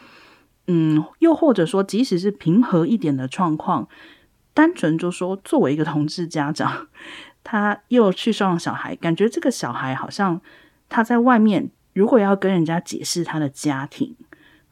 [0.68, 3.90] 嗯，又或者说，即使是平和一点的状况。
[4.56, 6.88] 单纯就说，作为一个同志家长，
[7.44, 10.42] 他又去收养小孩，感觉这个小孩好像
[10.90, 14.16] 他在外面，如果要跟人家解释他的家庭，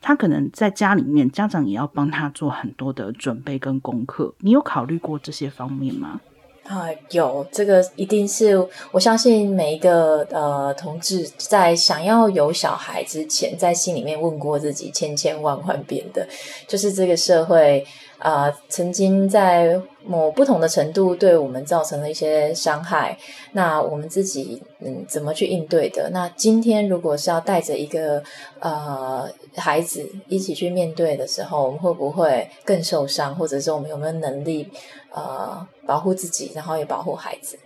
[0.02, 4.34] 他可能在家里面，家长也要帮他做很多的准备跟功课。
[4.40, 6.22] 你有考虑过这些方面吗？
[6.64, 8.58] 啊，有这个一定是，
[8.94, 16.26] 我相信每一个呃同志在想要有小孩之前，在心里面问过自己千千万万遍的，
[16.70, 17.86] 就是这个社会。
[18.24, 23.18] 啊、曾经在某不同的程度对我们造成了一些伤害，
[23.52, 26.10] 那我们自己嗯怎么去应对的？
[26.12, 28.24] 那今天如果是要带着一个
[28.62, 33.36] 呃孩子一起去面对的时候，我们会不会更受伤？
[33.36, 34.70] 或者说我们有没有能力
[35.14, 37.60] 呃保护自己，然后也保护孩子？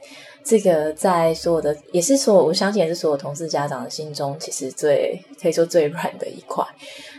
[0.43, 6.65] 这个在所有的也是所有，我相信也是所有同事家长的心中，其实最可以说最软的一块。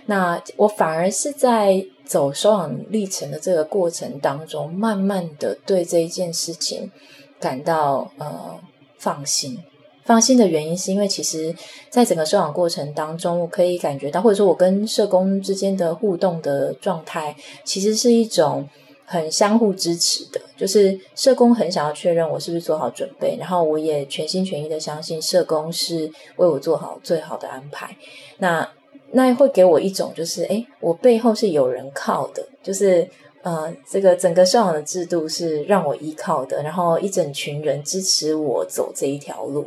[0.07, 6.91] 那我反而是在走收养历程的这个过程当中，慢慢的对这一件事情
[7.39, 8.59] 感到呃
[8.97, 9.59] 放心。
[10.05, 11.55] 放心的原因是因为，其实
[11.91, 18.67] 在整个收养过程当中，我可以感觉到，或者说我跟社工之间的互动的状态，其实是一种
[19.05, 20.41] 很相互支持的。
[20.57, 27.95] 就是社工很想要确认我是不是做好准备，然后我也全心全意的相信社工是为我做好最好的安排。
[28.39, 28.67] 那
[29.13, 33.09] 那会给我一种就是，诶，我背后是有人靠的，就是。
[33.41, 39.65] 呃，这个整个收养的制度是让我依靠的，然后一整群人支持我走这一条路。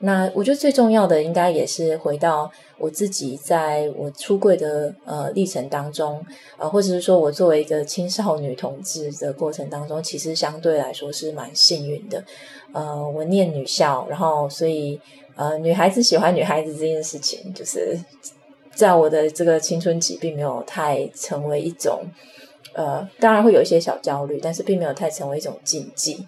[0.00, 6.24] 那我觉得最重要的，应该也是回到我自己，在我出柜的呃历程当中，
[6.58, 12.22] 呃，或者是说我作为一个青少女同志的过程当中，其实相对来说是蛮幸运的。
[12.72, 15.00] 呃，我念女校，然后所以
[15.34, 17.98] 呃，女孩子喜欢女孩子这件事情，就是
[18.76, 22.04] 在我的这个青春期，并没有太成为一种。
[22.74, 26.26] 呃，当然会有一些小焦虑，但是并没有太成为一种禁忌。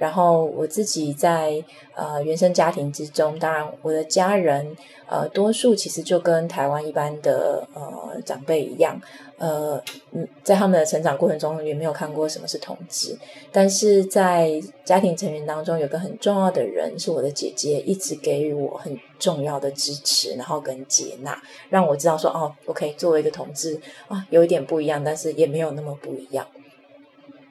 [0.00, 1.62] 然后我自己在
[1.94, 4.74] 呃原生家庭之中，当然我的家人
[5.06, 8.98] 呃多数其实就跟台湾一般的呃长辈一样，
[9.36, 9.78] 呃
[10.12, 13.14] 嗯，在他们的成长过程中也没有看过什么是同志。
[13.52, 26.46] 但是在家庭成员当中，有个很重要的人是我的姐姐，一直给予我很重要的支持，然后跟接纳，让我知道说哦，OK，作为一个同志啊，有一点不一样，但是也没有那么不一样。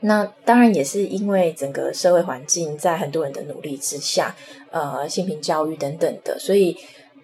[0.01, 4.33] 那当然也是因为整个社会环境在很多人的努力之下，
[4.71, 6.77] 呃，性平教育等等的，所以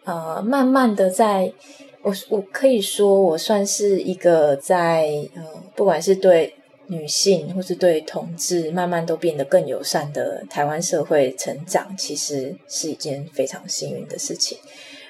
[0.04, 1.54] 呃，慢慢的在，
[2.02, 5.42] 我我可以说我算是一个在呃，
[5.74, 6.54] 不管是对
[6.88, 14.58] 女性或是对同志，慢慢都变得更友善的台湾社会成长，其实是一件非常幸运的事情。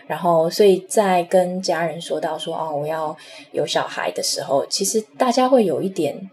[0.06, 3.18] 然后，所以在跟家人说到说哦，我要
[3.52, 6.30] 有小孩的时候，其实大家会有一点。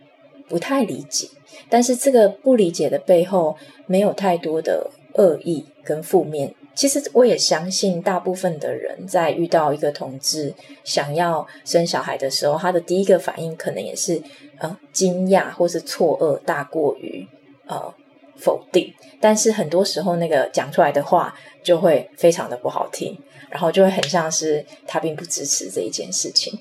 [0.53, 1.27] 不太理解，
[1.71, 6.55] 但是这个不理解的背后没有太多的恶意跟负面。
[6.75, 10.53] 其实我也相信，大部分的人在遇到一个同志
[10.85, 14.23] 想要生小孩的时候，他的第一个反应可能也是
[14.59, 17.27] 呃惊讶或是错愕，大过于
[17.67, 17.95] 呃
[18.37, 18.93] 否定。
[19.19, 26.59] 但是很多时候，那个讲出来的话就会非常的不好听，然后就会很像是他并不支持这一件事情。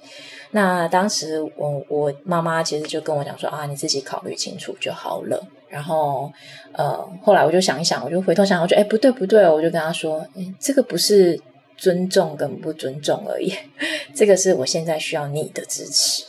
[0.53, 5.41] 那当时我我妈妈其实就跟我讲说啊，你自己考虑清楚就好了。
[5.69, 6.29] 然后
[6.73, 10.27] 呃，后来我就想一想，我就回头想，我觉得哎，不对不对，我就跟她说，
[10.59, 11.39] 这个不是
[11.77, 13.53] 尊重跟不尊重而已，
[14.13, 16.25] 这个是我现在需要你的支持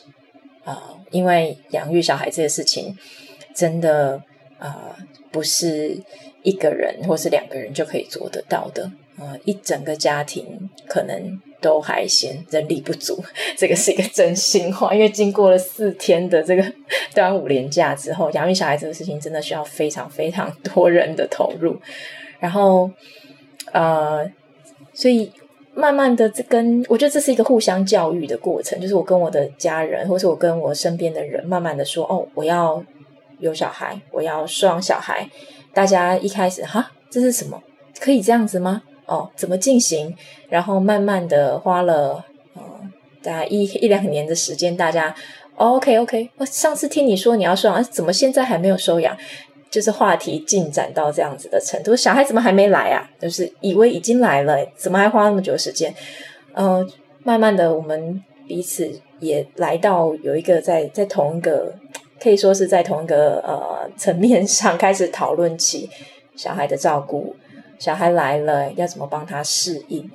[0.64, 2.96] 啊，因为养育小孩这个事情
[3.52, 4.22] 真的
[4.58, 4.96] 啊，
[5.32, 6.00] 不是
[6.44, 8.84] 一个人或是两个人就可以做得到的
[9.18, 11.40] 啊，一整个家庭可能。
[11.62, 13.18] 都还嫌人力不足，
[13.56, 14.92] 这个是一个真心话。
[14.92, 16.72] 因为经过了四天的这个
[17.14, 21.74] 端午连假之后，养育小孩这个事情真的需要非常非常多人的投入。
[22.38, 22.90] 然后，
[23.72, 24.30] 呃，
[24.92, 25.32] 所以
[25.74, 28.78] 慢慢的，这跟我觉得这是一个互相教育的过程。
[28.80, 32.84] 就是我跟我的家人，或是我跟我身边的人，慢慢的说：“哦，我要
[33.38, 35.30] 有小孩，我要双小孩。”
[35.72, 37.62] 大家一开始哈，这是什么？
[38.00, 38.82] 可以这样子吗？
[39.06, 40.14] 哦，怎么进行？
[40.48, 42.62] 然后慢慢的花了，呃，
[43.22, 45.14] 大概一一两年的时间，大家，
[45.56, 49.16] 哦，OK OK，我上次听你说你要收养，怎么现在还没有收养？
[49.70, 53.08] 就是话题进展到这样子的程度，小孩怎么还没来啊？
[53.18, 55.94] 就是以为已经来了，怎么还花那么久时间？
[56.54, 56.86] 嗯、
[57.24, 61.74] 慢慢的，我们彼此也来到有一个在在同一个，
[62.20, 65.88] 可以说是在同一个呃层面上开始讨论起
[66.36, 67.34] 小孩的照顾。
[67.82, 70.08] 小孩来了，要怎么帮他适应？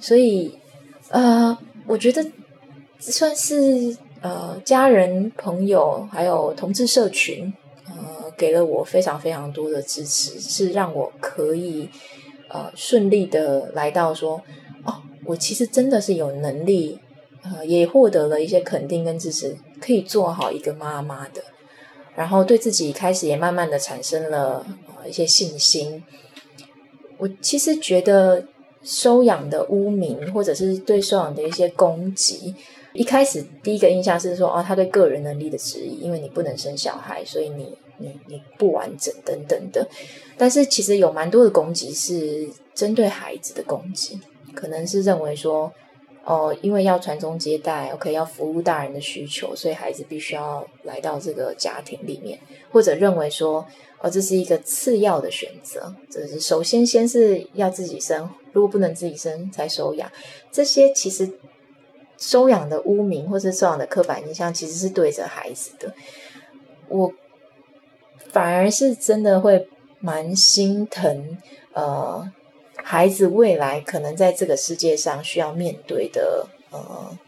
[0.00, 0.58] 所以，
[1.10, 2.26] 呃，我觉得
[2.98, 7.54] 算是呃家人、朋友还有同志社群，
[7.86, 11.88] 呃，给了我非常非常多的支持，是让我可以
[12.48, 14.42] 呃顺利的来到说，
[14.82, 16.98] 哦，我其实真的是有能力，
[17.44, 21.44] 呃，也获得了一些肯定跟支持，可以做好一个妈妈的，
[22.16, 24.66] 然后对自己开始也慢慢的产生了
[25.06, 26.02] 一些信心。
[27.18, 28.44] 我其实觉得
[28.82, 32.54] 收养的污名，或者是对收养的一些攻击，
[32.92, 39.88] 一开始第一个印象是说，哦，他对个人能力的质疑，因为你不能生小孩，所以你你你不完整等等的。
[40.36, 44.20] 但是其实有蛮多的攻击是针对孩子的攻击，
[44.54, 45.72] 可能是认为说，
[46.24, 52.38] 哦，因为要传宗接代，OK，要服务大人的需求，所以孩子必须要来到这个家庭里面，
[52.70, 53.64] 或者认为说。
[54.04, 60.12] 而这是一个次要的选择，这是首先先是要自己生，如果不能自己生才收养。
[60.52, 61.38] 这些其实
[62.18, 65.94] 收养的污名或是收养的刻板印象，其实是对着孩子的。
[66.88, 67.10] 我
[68.30, 69.66] 反而是真的会
[70.00, 71.38] 蛮心疼，
[71.72, 72.30] 呃，
[72.76, 77.18] 孩子未来可能在这个世界上需要面对的，呃，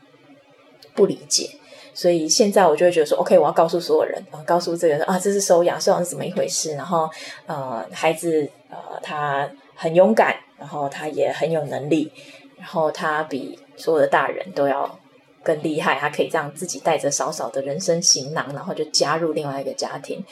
[0.94, 1.52] 不理解。
[1.98, 6.74] 所以现在我就会觉得说，OK，我要告诉所有人，告诉这个啊，这是收养，收养是怎么一回事？
[6.74, 7.08] 然后，
[7.46, 12.12] 呃，孩子，呃，他很勇敢，然后他也很有能力，
[12.58, 14.98] 然后他比所有的大人都要
[15.42, 20.22] 更厉害，他可以这样自己带着少少的人生行囊，然后就加入另外一个家庭。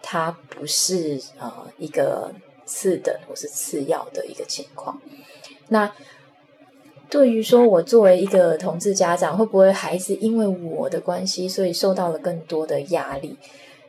[0.00, 2.32] 他不是呃一个
[2.64, 4.98] 次等或是次要的一个情况。
[5.68, 5.92] 那。
[7.12, 13.36] 对于说，我作为一个同志家长，会不会孩子因为我的关系，所以受到了更多的压力？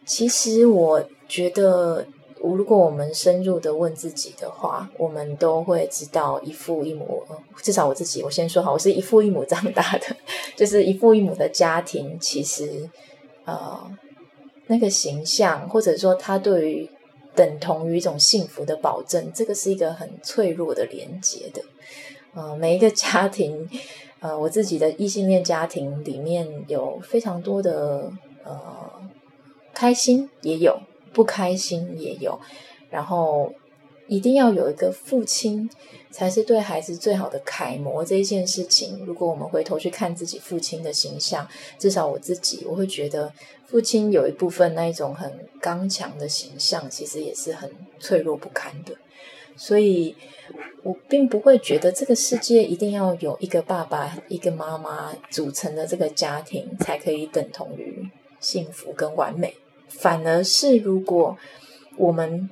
[0.06, 2.06] 其实我觉得，
[2.42, 7.24] 如果我们深入的问自己的话，我们都会知道，一父一母，
[7.62, 10.18] 至少我自己，我先说好，我是一父一母长大的，
[10.58, 12.90] 就是一父一母的家庭，其实
[13.46, 13.90] 呃，
[14.68, 16.90] 那个形象，或者说他对于
[17.34, 21.62] 等同于一种幸福的保证，这个是一个很脆弱的连接的。
[22.34, 23.70] 呃，每一个家庭，
[24.20, 28.12] 呃，我自己的异性恋家庭里面有非常多的
[28.44, 28.92] 呃
[29.74, 30.80] 开心，也有
[31.14, 32.40] 不开心，也有。
[32.90, 33.54] 然后
[34.08, 35.70] 一定要有一个父亲，
[36.12, 38.04] 才是对孩子最好的楷模。
[38.04, 43.32] 这一件事情，如果我们回头去看自己父亲的形象，至少我自己，我会觉得
[43.66, 48.96] 父亲有一部分那一种很刚强的形象，其实也是很脆弱不堪的。
[49.56, 50.16] 所以，
[50.82, 59.56] 我并不会觉得这个世界一定要有一个爸爸、一个妈妈组成的这个家庭才可以等同于幸福跟完美。
[59.88, 61.38] 反而是，如果
[61.98, 62.50] 我们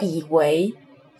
[0.00, 0.72] 以为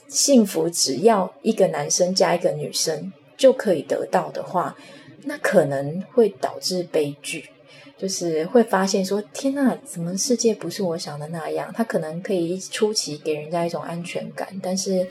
[0.08, 4.76] 幸福只要一个男生加一个女生就可以得到的话，
[5.24, 7.50] 那可能会导致悲剧。
[7.98, 11.72] 就是会发现说，天哪，怎么世界不是我想的那样？
[11.74, 15.08] 他可能可以初期给人家一种安全感，但是，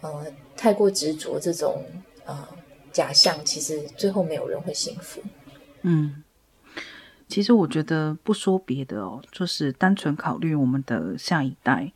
[0.00, 0.24] 呃，
[0.56, 1.84] 太过执着这种
[2.24, 2.46] 呃
[2.92, 5.20] 假象，其实最后没有人会幸福。
[5.82, 6.22] 嗯，
[7.26, 11.92] 其实我觉得不说别的哦，就是单纯考虑我们的下一代，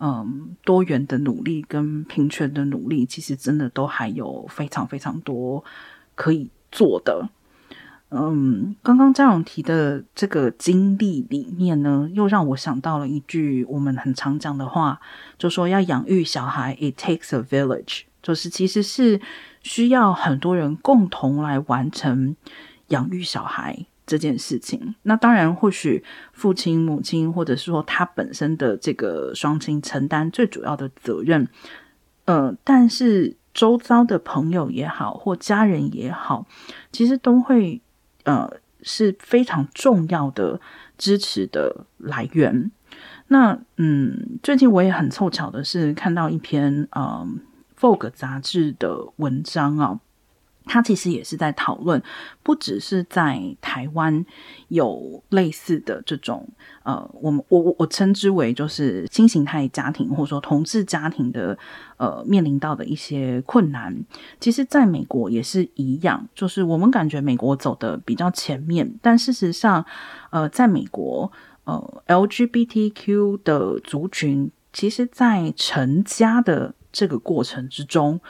[0.00, 5.62] 嗯，多元的努力跟平权的努力，其实真的都还有非常非常多
[6.14, 7.28] 可以做的。
[8.10, 14.98] 嗯，刚刚嘉荣提的这个经历里面呢，又让我想到了一句我们很常讲的话，
[15.36, 19.20] 就说要养育小孩，it takes a village，就是其实是
[19.60, 22.34] 需要很多人共同来完成
[22.86, 24.94] 养育小孩这件事情。
[25.02, 26.02] 那当然，或许
[26.32, 31.46] 父亲、母亲，或者是说他本身的这个双亲承担最主要的责任。
[32.24, 36.46] 呃，但是周遭的朋友也好，或家人也好，
[36.90, 37.82] 其实都会。
[38.28, 40.60] 呃，是非常重要的
[40.98, 42.70] 支持的来源。
[43.28, 47.26] 那嗯，最近我也很凑巧的是看到一篇呃
[47.80, 49.98] 《Vogue》杂志的文章啊。
[50.68, 52.00] 他其实也是在讨论，
[52.42, 54.24] 不只是在台湾
[54.68, 56.46] 有类似的这种
[56.84, 61.58] 呃，我们我我称之为就是新形态家庭或者说同志家庭的
[61.96, 63.96] 呃面临到的一些困难。
[64.38, 69.84] 其实，在美国也是一样，就是我们感觉美国走的比较前面，但事实上，
[70.30, 71.32] 呃，在美国
[71.64, 78.20] 呃 LGBTQ 的族群，其实在成家的这个过程之中。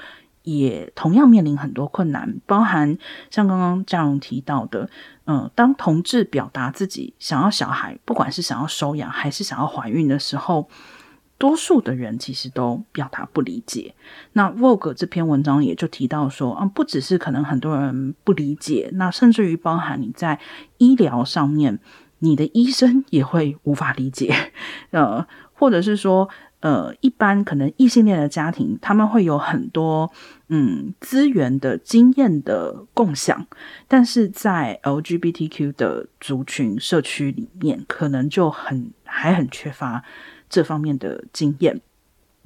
[0.57, 2.97] 也同样面临很多困难，包含
[3.31, 4.89] 像刚刚嘉荣提到的，
[5.27, 10.71] 嗯、当同志表达自己想要小孩，不管是想要收养还是想要怀孕的时候，
[11.37, 13.95] 多数的人其实都表达不理解。
[14.33, 20.41] 那 Vogue 这篇文章也就提到说，啊，不只是可能很多人不理解，那甚至于包含你在
[20.79, 21.79] 医疗上面，
[22.21, 24.35] 你的医生也会无法理解，
[24.93, 26.31] 呃，或者是说。
[26.61, 30.11] 呃，一般可能异性恋的家庭，他们会有很多
[30.49, 33.47] 嗯资源的经验的共享，
[33.87, 40.03] 但是在 LGBTQ 的族群社区里面，可能就很还很缺乏
[40.49, 41.81] 这方面的经验。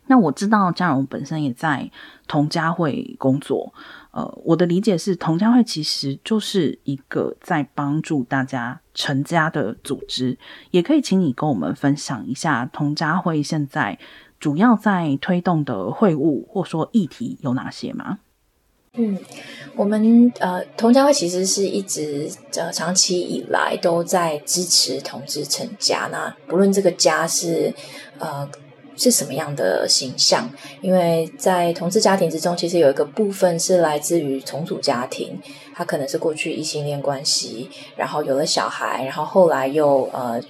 [0.09, 1.91] 那我知道嘉荣本身也在
[2.27, 3.73] 同家会工作。
[4.13, 10.37] 呃，我的理解是，同家会其实就是一个在帮助大家成家的组织，
[10.71, 13.99] 也可以请你跟我们分享一下同家会现在
[14.39, 18.19] 主要在推动的会务或说议题有哪些吗？
[18.93, 19.19] 嗯，
[19.75, 27.75] 我们呃同家会其实是一直呃长期以来都在支持同志成家，那不论这个家是
[28.19, 28.47] 呃。
[29.03, 30.49] 是什么样的形象？
[30.81, 35.41] 因为在同志家庭之中，其实有一个部分是来自于重组家庭，
[35.75, 40.41] 他可能是过去异性恋关系，然后有了小孩，然后后来又呃。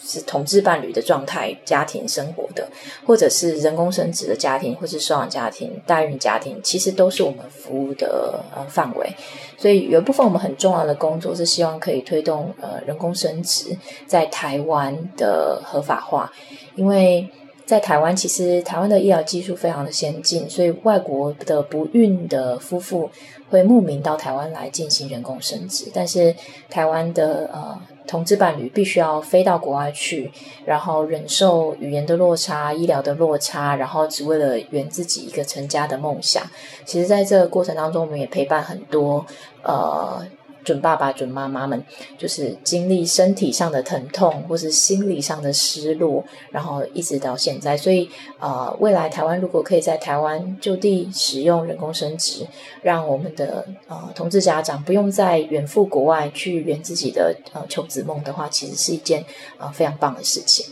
[0.00, 2.68] 是同志伴侣的状态，家庭生活的，
[3.04, 9.12] 或者是人工生殖的家庭，或是收养家庭、代孕家庭，其实都是我们服务的呃范围。
[9.56, 13.76] 所以有一部分我们很重要的工作是希望可以推动呃人工生殖
[14.06, 16.32] 在台湾的合法化，
[16.76, 17.28] 因为
[17.68, 23.10] 在台湾其实台湾的医疗技术非常的先进，所以外国的不孕的夫妇
[23.50, 26.34] 会慕名到台湾来进行人工生殖，但是
[26.70, 27.78] 台湾的呃。
[28.08, 30.32] 同志伴侣必须要飞到国外去，
[30.64, 36.42] 然后忍受语言的落差、医疗的落差，然后只为了圆自己一个成家的梦想。
[36.86, 39.26] 其实，在这个过程当中，我们也陪伴很多
[39.62, 40.26] 呃。
[40.68, 41.82] 准爸爸、准妈妈们，
[42.18, 47.74] 就是经历身体上的疼痛，或是心理上的失落，然后一直到现在。
[47.74, 48.06] 所以，
[48.38, 52.46] 呃，未来台湾如果可以在台湾就地使用人工生殖，
[52.82, 59.24] 让我们的呃同志家长不用再远赴国外去圆自己的呃求子梦的话，其实是一件
[59.56, 60.66] 呃非常棒的事情。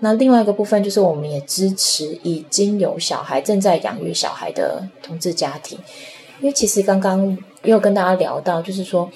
[0.00, 5.78] 那另外一个部分就是，我们也支持已经有小孩、正在养育小孩的同志家庭，
[6.40, 9.10] 因为其实刚刚也有跟大家聊到，就是说。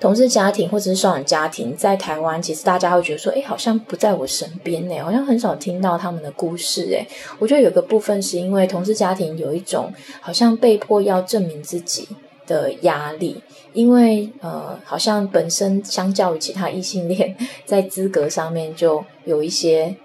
[0.00, 6.88] 同志家庭或者是收养家庭在台湾，其实大家会觉得说，哎，好像不在我身边呢，好像很少听到他们的故事。
[6.94, 7.06] 哎，
[7.40, 12.08] 我觉得有个部分是因为同志家庭有一种好像被迫要证明自己
[12.46, 13.42] 的压力，
[13.72, 19.96] 因为呃，好像本身相较于其他异性恋，在资格上面就有一些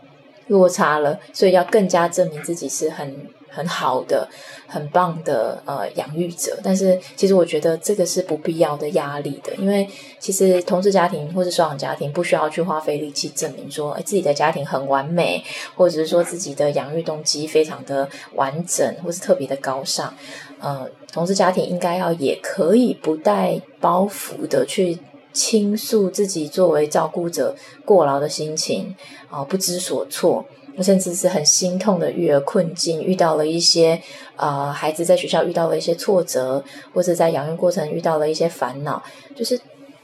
[0.47, 3.15] 落差了，所以要更加证明自己是很。
[3.53, 4.27] 很好的、
[4.67, 9.87] 很棒的呃养育者，但是其实我觉得这个是不必要的压力的，因为
[10.19, 15.43] 其实同志家庭或者双养家庭不需要去花费力气证明说，诶，自己的家庭很完美，
[15.75, 20.11] 或者是说自己的养育动机非常的完整，或是特别的高尚。
[20.59, 24.97] 呃，同志家庭应该要也可以不带包袱的去
[25.31, 28.95] 倾诉自己作为照顾者过劳的心情
[29.29, 30.45] 啊、呃，不知所措。
[30.81, 34.01] 甚至是很心痛的育儿困境，遇到了一些
[34.37, 36.63] 呃孩子在学校遇到了一些挫折，
[36.93, 39.03] 或者在养育过程遇到了一些烦恼，
[39.35, 39.59] 就是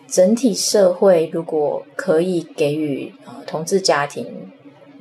[0.07, 4.51] 整体社会如果可以给予呃同志家庭。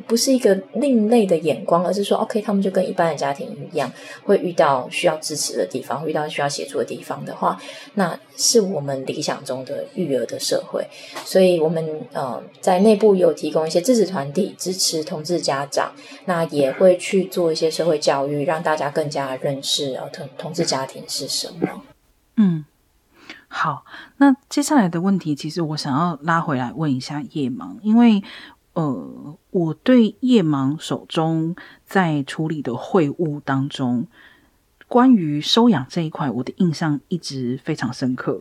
[0.08, 3.92] 不是一个另类的眼光，而是说，OK，他们就跟一般的家庭一样，
[4.24, 7.60] 会遇到需要支持的地方，遇到需要协助的地方的话，
[7.94, 10.88] 那是我们理想中的育儿的社会。
[11.26, 15.92] 所以，我们呃在内部有提供一些支持团体，支持同志家长，
[16.24, 21.82] 那也会去做一些社会教育，让大家更加认识呃同同志家庭是什么。
[22.38, 22.64] 嗯，
[23.48, 23.84] 好，
[24.16, 28.22] 那接下来的问题，其实我想要拉回来问一下叶芒，因为。
[28.78, 34.06] 呃，我对叶芒手中在处理的会务当中，
[34.86, 38.40] 关于收养这一块，我的印象一直非常深刻。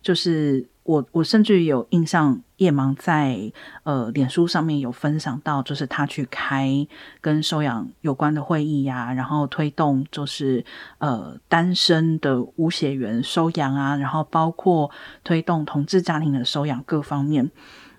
[0.00, 6.86] 就是我，我甚至有印象，叶芒在呃脸书上面有分享到，就是他去开
[7.20, 10.64] 跟收养有关的会议呀、然后推动就是
[10.96, 14.90] 呃单身的无血缘收养啊，然后包括
[15.22, 17.50] 推动同志家庭的收养各方面。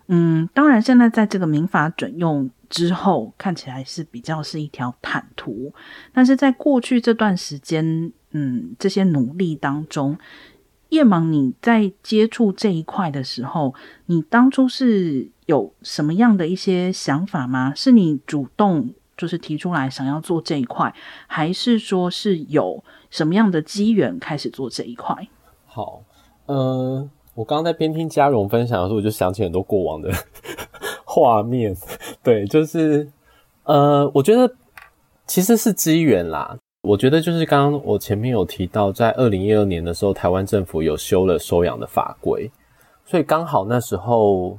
[0.08, 5.74] 嗯，当然，现在在这个民法准用之后，看起来是比较是一条坦途。
[6.14, 10.16] 但是在过去这段时间，嗯，这些努力当中，
[10.90, 13.74] 叶芒你在接触这一块的时候，
[14.06, 17.74] 你当初是有什么样的一些想法吗？
[17.76, 20.94] 是你主动就是提出来想要做这一块，
[21.26, 25.28] 还是说是有什么样的机缘开始做这一块？
[25.66, 26.04] 好，
[26.46, 27.10] 呃。
[27.36, 30.10] 我刚刚在边听嘉荣分享的时候，我就想起很多过往的
[31.04, 31.76] 画面。
[32.24, 33.06] 对，就是
[33.64, 34.50] 呃，我觉得
[35.28, 36.58] 其实是机缘啦。
[36.82, 42.50] 我觉得就是刚刚我前面有提到，在二零一二年的时候，台湾政府有修了收养的法规，
[43.06, 44.58] 所以刚好那时候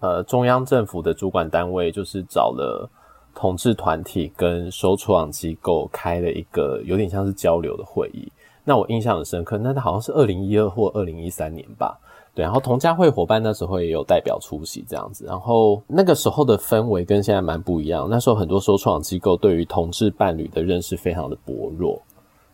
[0.00, 2.88] 呃，中央政府的主管单位就是找了
[3.34, 8.32] 同志团体跟收收养机构开了一个有点像是交流的会议。
[8.64, 11.98] 那我印象很深刻，那好像是二零一二或二零一三年吧。
[12.34, 18.08] 对，然后同家会伙伴那时候也有代表出席这样子，然后那个时候的氛围跟现在蛮不一样。
[18.10, 22.02] 那时候很多收创机构对于同志伴侣的认识非常的薄弱，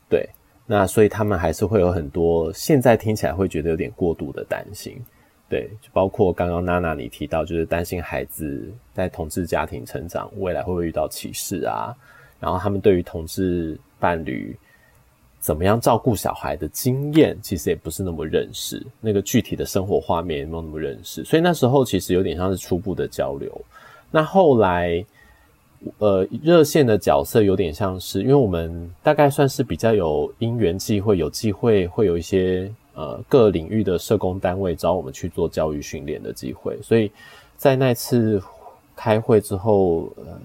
[0.09, 0.29] 对，
[0.67, 5.01] 那所以他们还是会有很多现在听起来会觉得有点过度的担心，
[5.49, 11.97] 对，就包括刚刚娜娜你提到，就是担心孩子在同志家庭成长未来会不会遇到歧视啊，
[12.39, 14.55] 然后他们对于同志伴侣。
[15.41, 23.51] 怎么样照顾小孩的经验，其实也不是那么认识，那个具体的生活画面也没有那么认识，所以那时候其实有点像是初步的交流。
[24.11, 25.05] 那后来
[25.99, 37.11] 呃，热线的角色有点像是，因为我们大概算是比较有因缘际会，有机会会有一些呃各领域的社工单位找我们去做教育训练的机会，所以
[37.57, 38.43] 在那次
[38.95, 40.39] 开会之后，呃，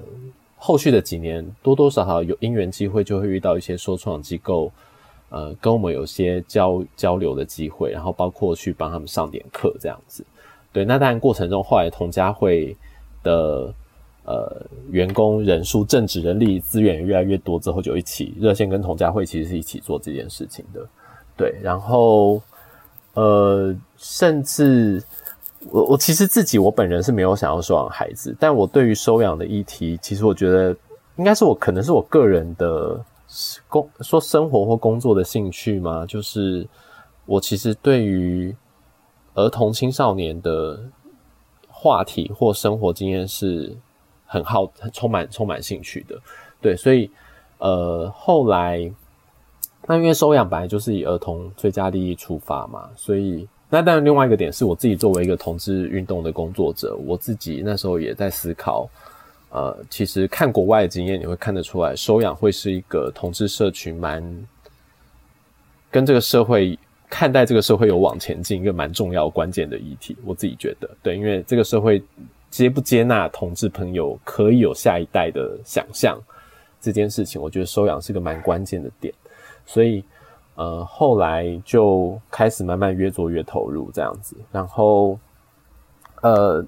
[0.66, 4.72] 后续的几年多多少少有因缘机会，就会遇到一些说创机构，
[5.30, 10.26] 呃，跟我们有些交交流的机会，然后包括去帮他们上点课这样子。
[10.74, 12.76] 对，那当然过程中后来同家会
[13.24, 13.74] 的。
[14.28, 20.84] 呃，员工人数、正职人力资源越来越多之后，就一起热线跟同家会其实是一起做这件事情的。
[21.38, 22.42] 对，然后
[23.14, 25.00] 呃，甚至
[25.72, 30.76] 我我其实自己我本人是没有想要收养孩子，但我对于收养的议题，其实我觉得
[31.18, 33.04] 应该是我可能是我个人的
[33.68, 36.68] 工说生活或工作的兴趣嘛，就是
[37.26, 38.56] 我其实对于
[39.34, 40.80] 儿童青少年的
[41.68, 43.76] 话题或生活经验是。
[44.28, 46.20] 很好，很充满充满兴趣的，
[46.60, 47.10] 对，所以
[47.60, 48.92] 呃，后来
[49.86, 58.90] 那因为收养本来就是以儿童最佳利益出发嘛，所以那当然另外一个点是我自己作为一个同志运动的工作者，我自己那时候也在思考，
[59.50, 64.24] 呃，其实看国外的经验，你会看得出来，收养会是一个同志社群蛮
[65.92, 72.02] 跟这个社会看待这个社会有往前进一个蛮重要关键的议题，我自己觉得，对，因为这个社会。
[72.52, 76.18] 接不接纳同志朋友可以有下一代的想象
[76.80, 79.14] 这件事情，我觉得收养是个蛮关键的点，
[79.66, 80.02] 所以
[80.56, 85.18] 呃后来就开始慢慢越做越投入这样子，然后
[86.22, 86.66] 呃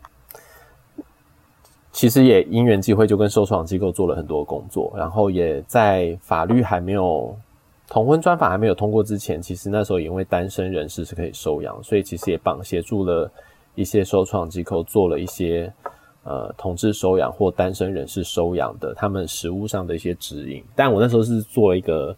[1.92, 7.36] 其实也因缘际会就跟收养机构做了很多工作，然后也在法律还没有
[7.88, 13.32] 同婚专法还没有通过之前，其实那时候也因为单身人士是可以收养，所以其实也帮协助了。
[13.78, 15.72] 一些收创机构做了一些
[16.24, 22.18] 呃同志收养或单身人士收养的他们实务上的一些指引，但我那时候是做一个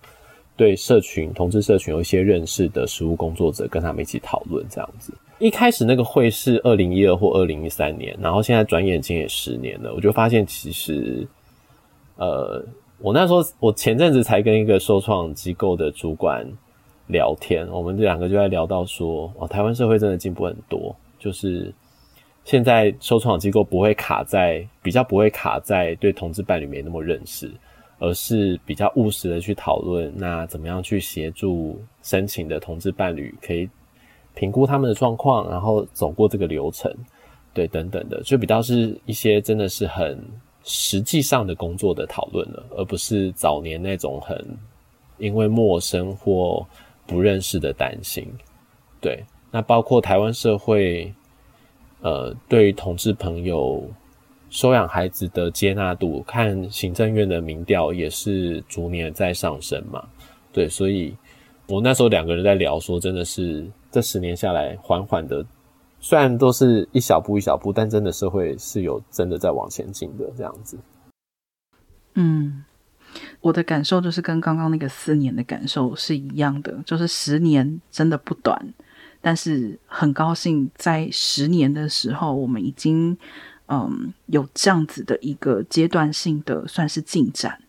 [0.59, 5.13] 对社群同志社群有一些认识的实务工作者，跟他们一起讨论这样子。
[5.39, 11.25] 一开始那个会是二零一二或二零一三年，然后现在转眼间也十年了，我就发现其实
[12.17, 12.61] 呃
[12.97, 16.45] 我那时候我前阵子才跟一个收创机构的主管
[17.07, 20.93] 聊天，我们这两个就在聊到说，哦，台湾社会真的进步很多。
[21.17, 21.73] 就是
[22.43, 27.49] 现在收创机构不会卡在比较不会卡在对同志伴侣没那么认识，
[27.99, 33.69] 而是比较务实的去讨论，那怎么样去协助申请的同志伴侣可以
[34.33, 36.91] 评估他们的状况，然后走过这个流程，
[37.53, 40.19] 对，等等的，就比较是一些真的是很
[40.63, 44.43] 实际上的工作的讨论了，而不是早年那种很
[45.17, 46.65] 因为陌生或
[47.05, 48.25] 不认识的担心，
[49.01, 49.23] 对。
[49.51, 51.11] 那包括台湾社会，
[52.01, 53.83] 呃，对于同志朋友
[54.49, 60.03] 收养孩子的接纳度，看行政院的民调也是逐年在上升嘛。
[60.51, 61.15] 对，所以
[61.67, 65.45] 我那时候两个人在聊说，真的是这十年下来，缓缓的，
[65.99, 70.77] 虽然都是一小步一小步，但真的社会是有真的在往前进的这样子。
[72.15, 72.65] 嗯，
[73.41, 78.73] 我的感受就是跟刚刚那个四年的感受是一样的，就是十年真的不短。
[79.21, 83.17] 但是很高兴，在十年的时候，我们已经
[83.69, 87.61] 嗯有这样子的一个阶段性的算是进展。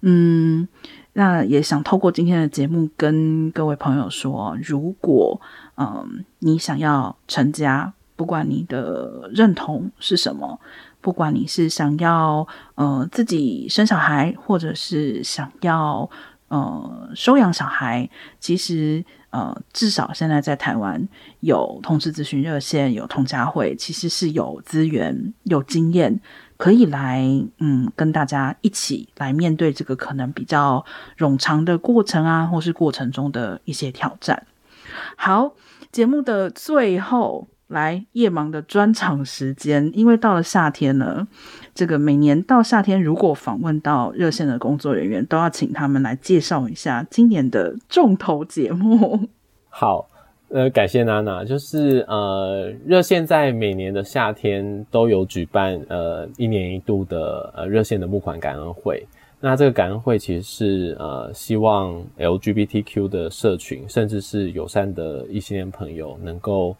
[0.00, 0.68] 嗯，
[1.14, 5.40] 那也想透过今天的节目跟各位朋友说，如果
[5.76, 10.60] 嗯你想要成家，不管你的认同是什么，
[11.00, 16.10] 不管你是想要呃自己生小孩，或者是想要
[16.48, 19.04] 呃收养小孩，其实。
[19.32, 21.08] 呃，至少现在在台湾
[21.40, 26.20] 有同志咨询热线，有同家会，其实是有资源、有经验，
[26.56, 27.20] 可以来
[27.58, 30.84] 嗯跟大家一起来面对这个可能比较
[31.18, 34.46] 冗长的过程啊，或是过程中的一些挑战。
[35.16, 35.54] 好，
[35.90, 37.48] 节目的最后。
[37.72, 41.26] 来夜盲的专场时间，因为到了夏天呢，
[41.74, 49.28] 这个每年到夏天，如果访问到热线的工作人员，都要请他们来介绍一下今年的重头节目。
[49.70, 50.06] 好，
[50.48, 59.04] 呃，感谢娜娜，就是呃，热线在每年的夏天都有举办呃一年一度的呃热线的募款感恩会。
[59.40, 66.76] 那这个感恩会其实是呃希望 LGBTQ 的社群，甚至是友善的异性恋朋友能够。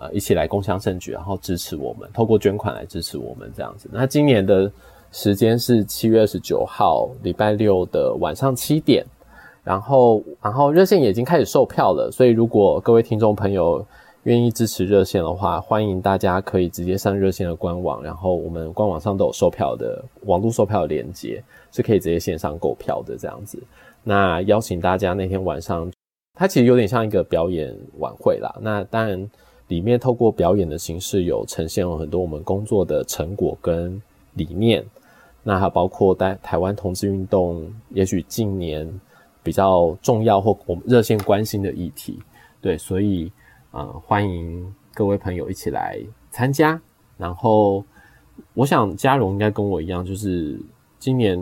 [0.00, 3.88] 呃，一起来共襄盛举，然后支持我们，透过捐款来支持我们这样子。
[3.92, 4.72] 那今年的
[5.12, 9.04] 时间是七月二十九号，礼拜六的晚上七点。
[9.62, 13.86] 然后，然后热线也已经开始售票了，所以如果各位听众朋友
[14.22, 23.62] 愿意支持热线的话，欢迎大家可以直接上热线的官网，然后我们官网上都有售票的网络售票的连接，是可以直接线上购票的这样子。
[24.02, 25.92] 那邀请大家那天晚上，
[26.34, 28.52] 它其实有点像一个表演晚会啦。
[28.62, 29.30] 那当然
[29.70, 34.00] 里面透过表演的形式，有呈现了很多我们工作的成果跟
[34.34, 34.84] 理念。
[35.42, 38.86] 那还包括在台湾同志运动，也许近年
[39.42, 42.18] 比较重要或我们热线关心的议题，
[42.60, 43.32] 对，所以。
[43.72, 45.96] 啊、呃，欢迎各位朋友一起来
[46.32, 46.82] 参加。
[47.16, 47.84] 然后，
[48.52, 50.60] 我想嘉荣应该跟我一样，就是
[50.98, 51.38] 今年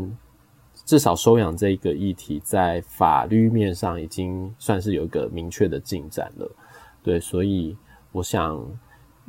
[0.84, 6.46] 至少收养这一个议题，在法律面上已经算是有一个明确的进展了。
[7.02, 7.74] 对，所以
[8.18, 8.62] 我想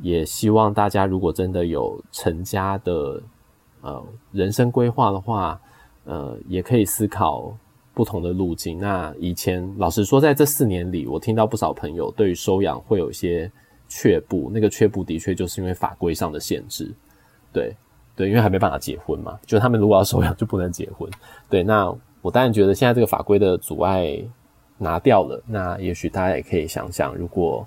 [0.00, 3.22] 也希望大家如果真的有成家的
[3.80, 5.60] 呃人生规划的话，
[6.04, 7.56] 呃，也可以思考。
[7.92, 8.78] 不同的路径。
[8.78, 13.50] 那以前老实说，在这四年里，我听到不少朋友对于收养会有一些
[13.88, 14.50] 却步。
[14.54, 16.90] 那个却步的确就是因为法规上的限制。
[17.52, 17.76] 对
[18.16, 21.10] 对，因为还没办法结婚嘛，就他们如果要收养就不能结婚。
[21.50, 24.16] 对，那我当然觉得现在这个法规的阻碍
[24.78, 27.66] 拿掉了，那也许大家也可以想想，如果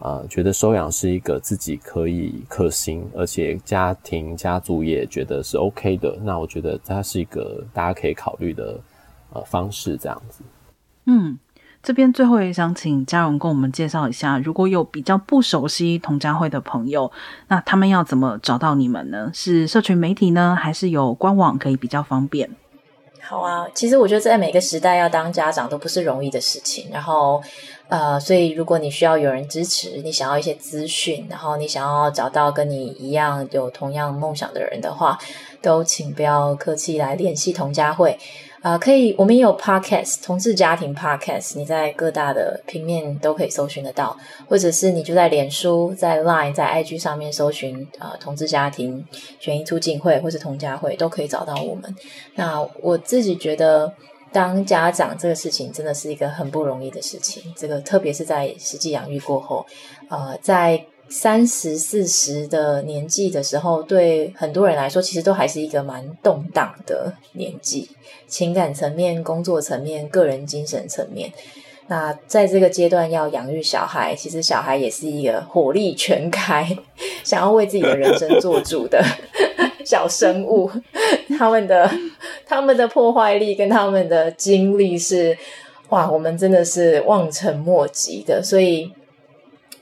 [0.00, 8.78] 呃觉得收养是一个自己可以可行，而且家庭家族也觉得是 OK 的，那我觉得它是一个大家可以考虑的。
[9.32, 10.42] 呃，方式这样子。
[11.06, 11.38] 嗯，
[11.80, 17.12] 这边最后也想请嘉荣跟我们介绍一下，如果有比较不熟悉童家会的朋友，
[17.46, 19.30] 那他们要怎么找到你们呢？
[19.32, 22.50] 是社群媒体呢，还是有官网可以比较方便？
[23.30, 26.88] 好啊，其实我觉得在每个时代要当家长都不是容易的事情。
[26.92, 27.40] 然后，
[27.88, 35.16] 呃，所以如果你需要有人支持，你想要一些资讯，然后你想要找到跟你一样有同样梦想的人的话，
[35.62, 38.18] 都请不要客气来联系童家慧。
[38.62, 44.14] 啊、可以，我们也有 podcast 同志家庭 podcast，你在各大的平面都可以搜寻得到，
[44.48, 49.02] 或者是你就在脸书、在 Line、在 IG 上面搜寻啊、同志家庭
[49.38, 51.96] 权益促进会或是同家会都可以找到我们。
[52.34, 53.90] 那我自己觉得，
[54.30, 59.64] 当家长这个事情真的是一个很不容易的事情，这个特别是在实际养育过后，
[60.10, 60.84] 呃，在。
[61.10, 67.88] 三十四十的年纪的时候，对很多人来说，其实都还是一个蛮动荡的年纪，
[68.28, 71.32] 情感层面、工作层面、个人精神层面。
[71.88, 76.64] 那在这个阶段要养育小孩，其实小孩也是一个火力全开，
[77.24, 79.04] 想要为自己的人生做主的
[79.84, 80.70] 小生物。
[81.36, 81.90] 他们的
[82.46, 85.36] 他们的破坏力跟他们的精力是，
[85.88, 88.92] 哇，我们真的是望尘莫及的，所以。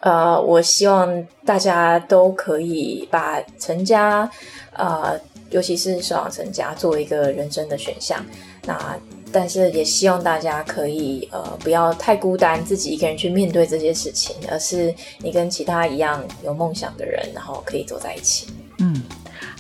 [0.01, 4.31] 呃，我希望大家都可以把成家，
[4.73, 5.19] 呃，
[5.51, 8.25] 尤其是收养成家，作为一个人生的选项。
[8.65, 8.97] 那
[9.31, 18.47] 但是也希望大家可以呃不要太孤单，自己一个人去面对这些事情，而是你跟其他一样有梦想的人，然后可以走在一起。
[18.79, 19.03] 嗯，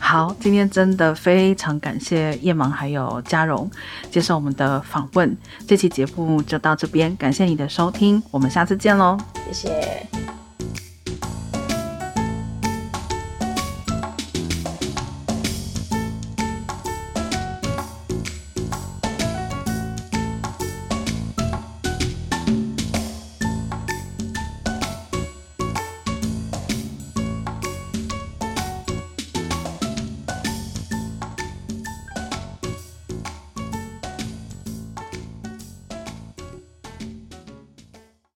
[0.00, 3.70] 好，今天真的非常感谢叶芒还有嘉荣
[4.10, 5.36] 接受我们的访问。
[5.66, 10.27] 这期节目就到这边，感谢你的收听，我们下次见喽，谢谢。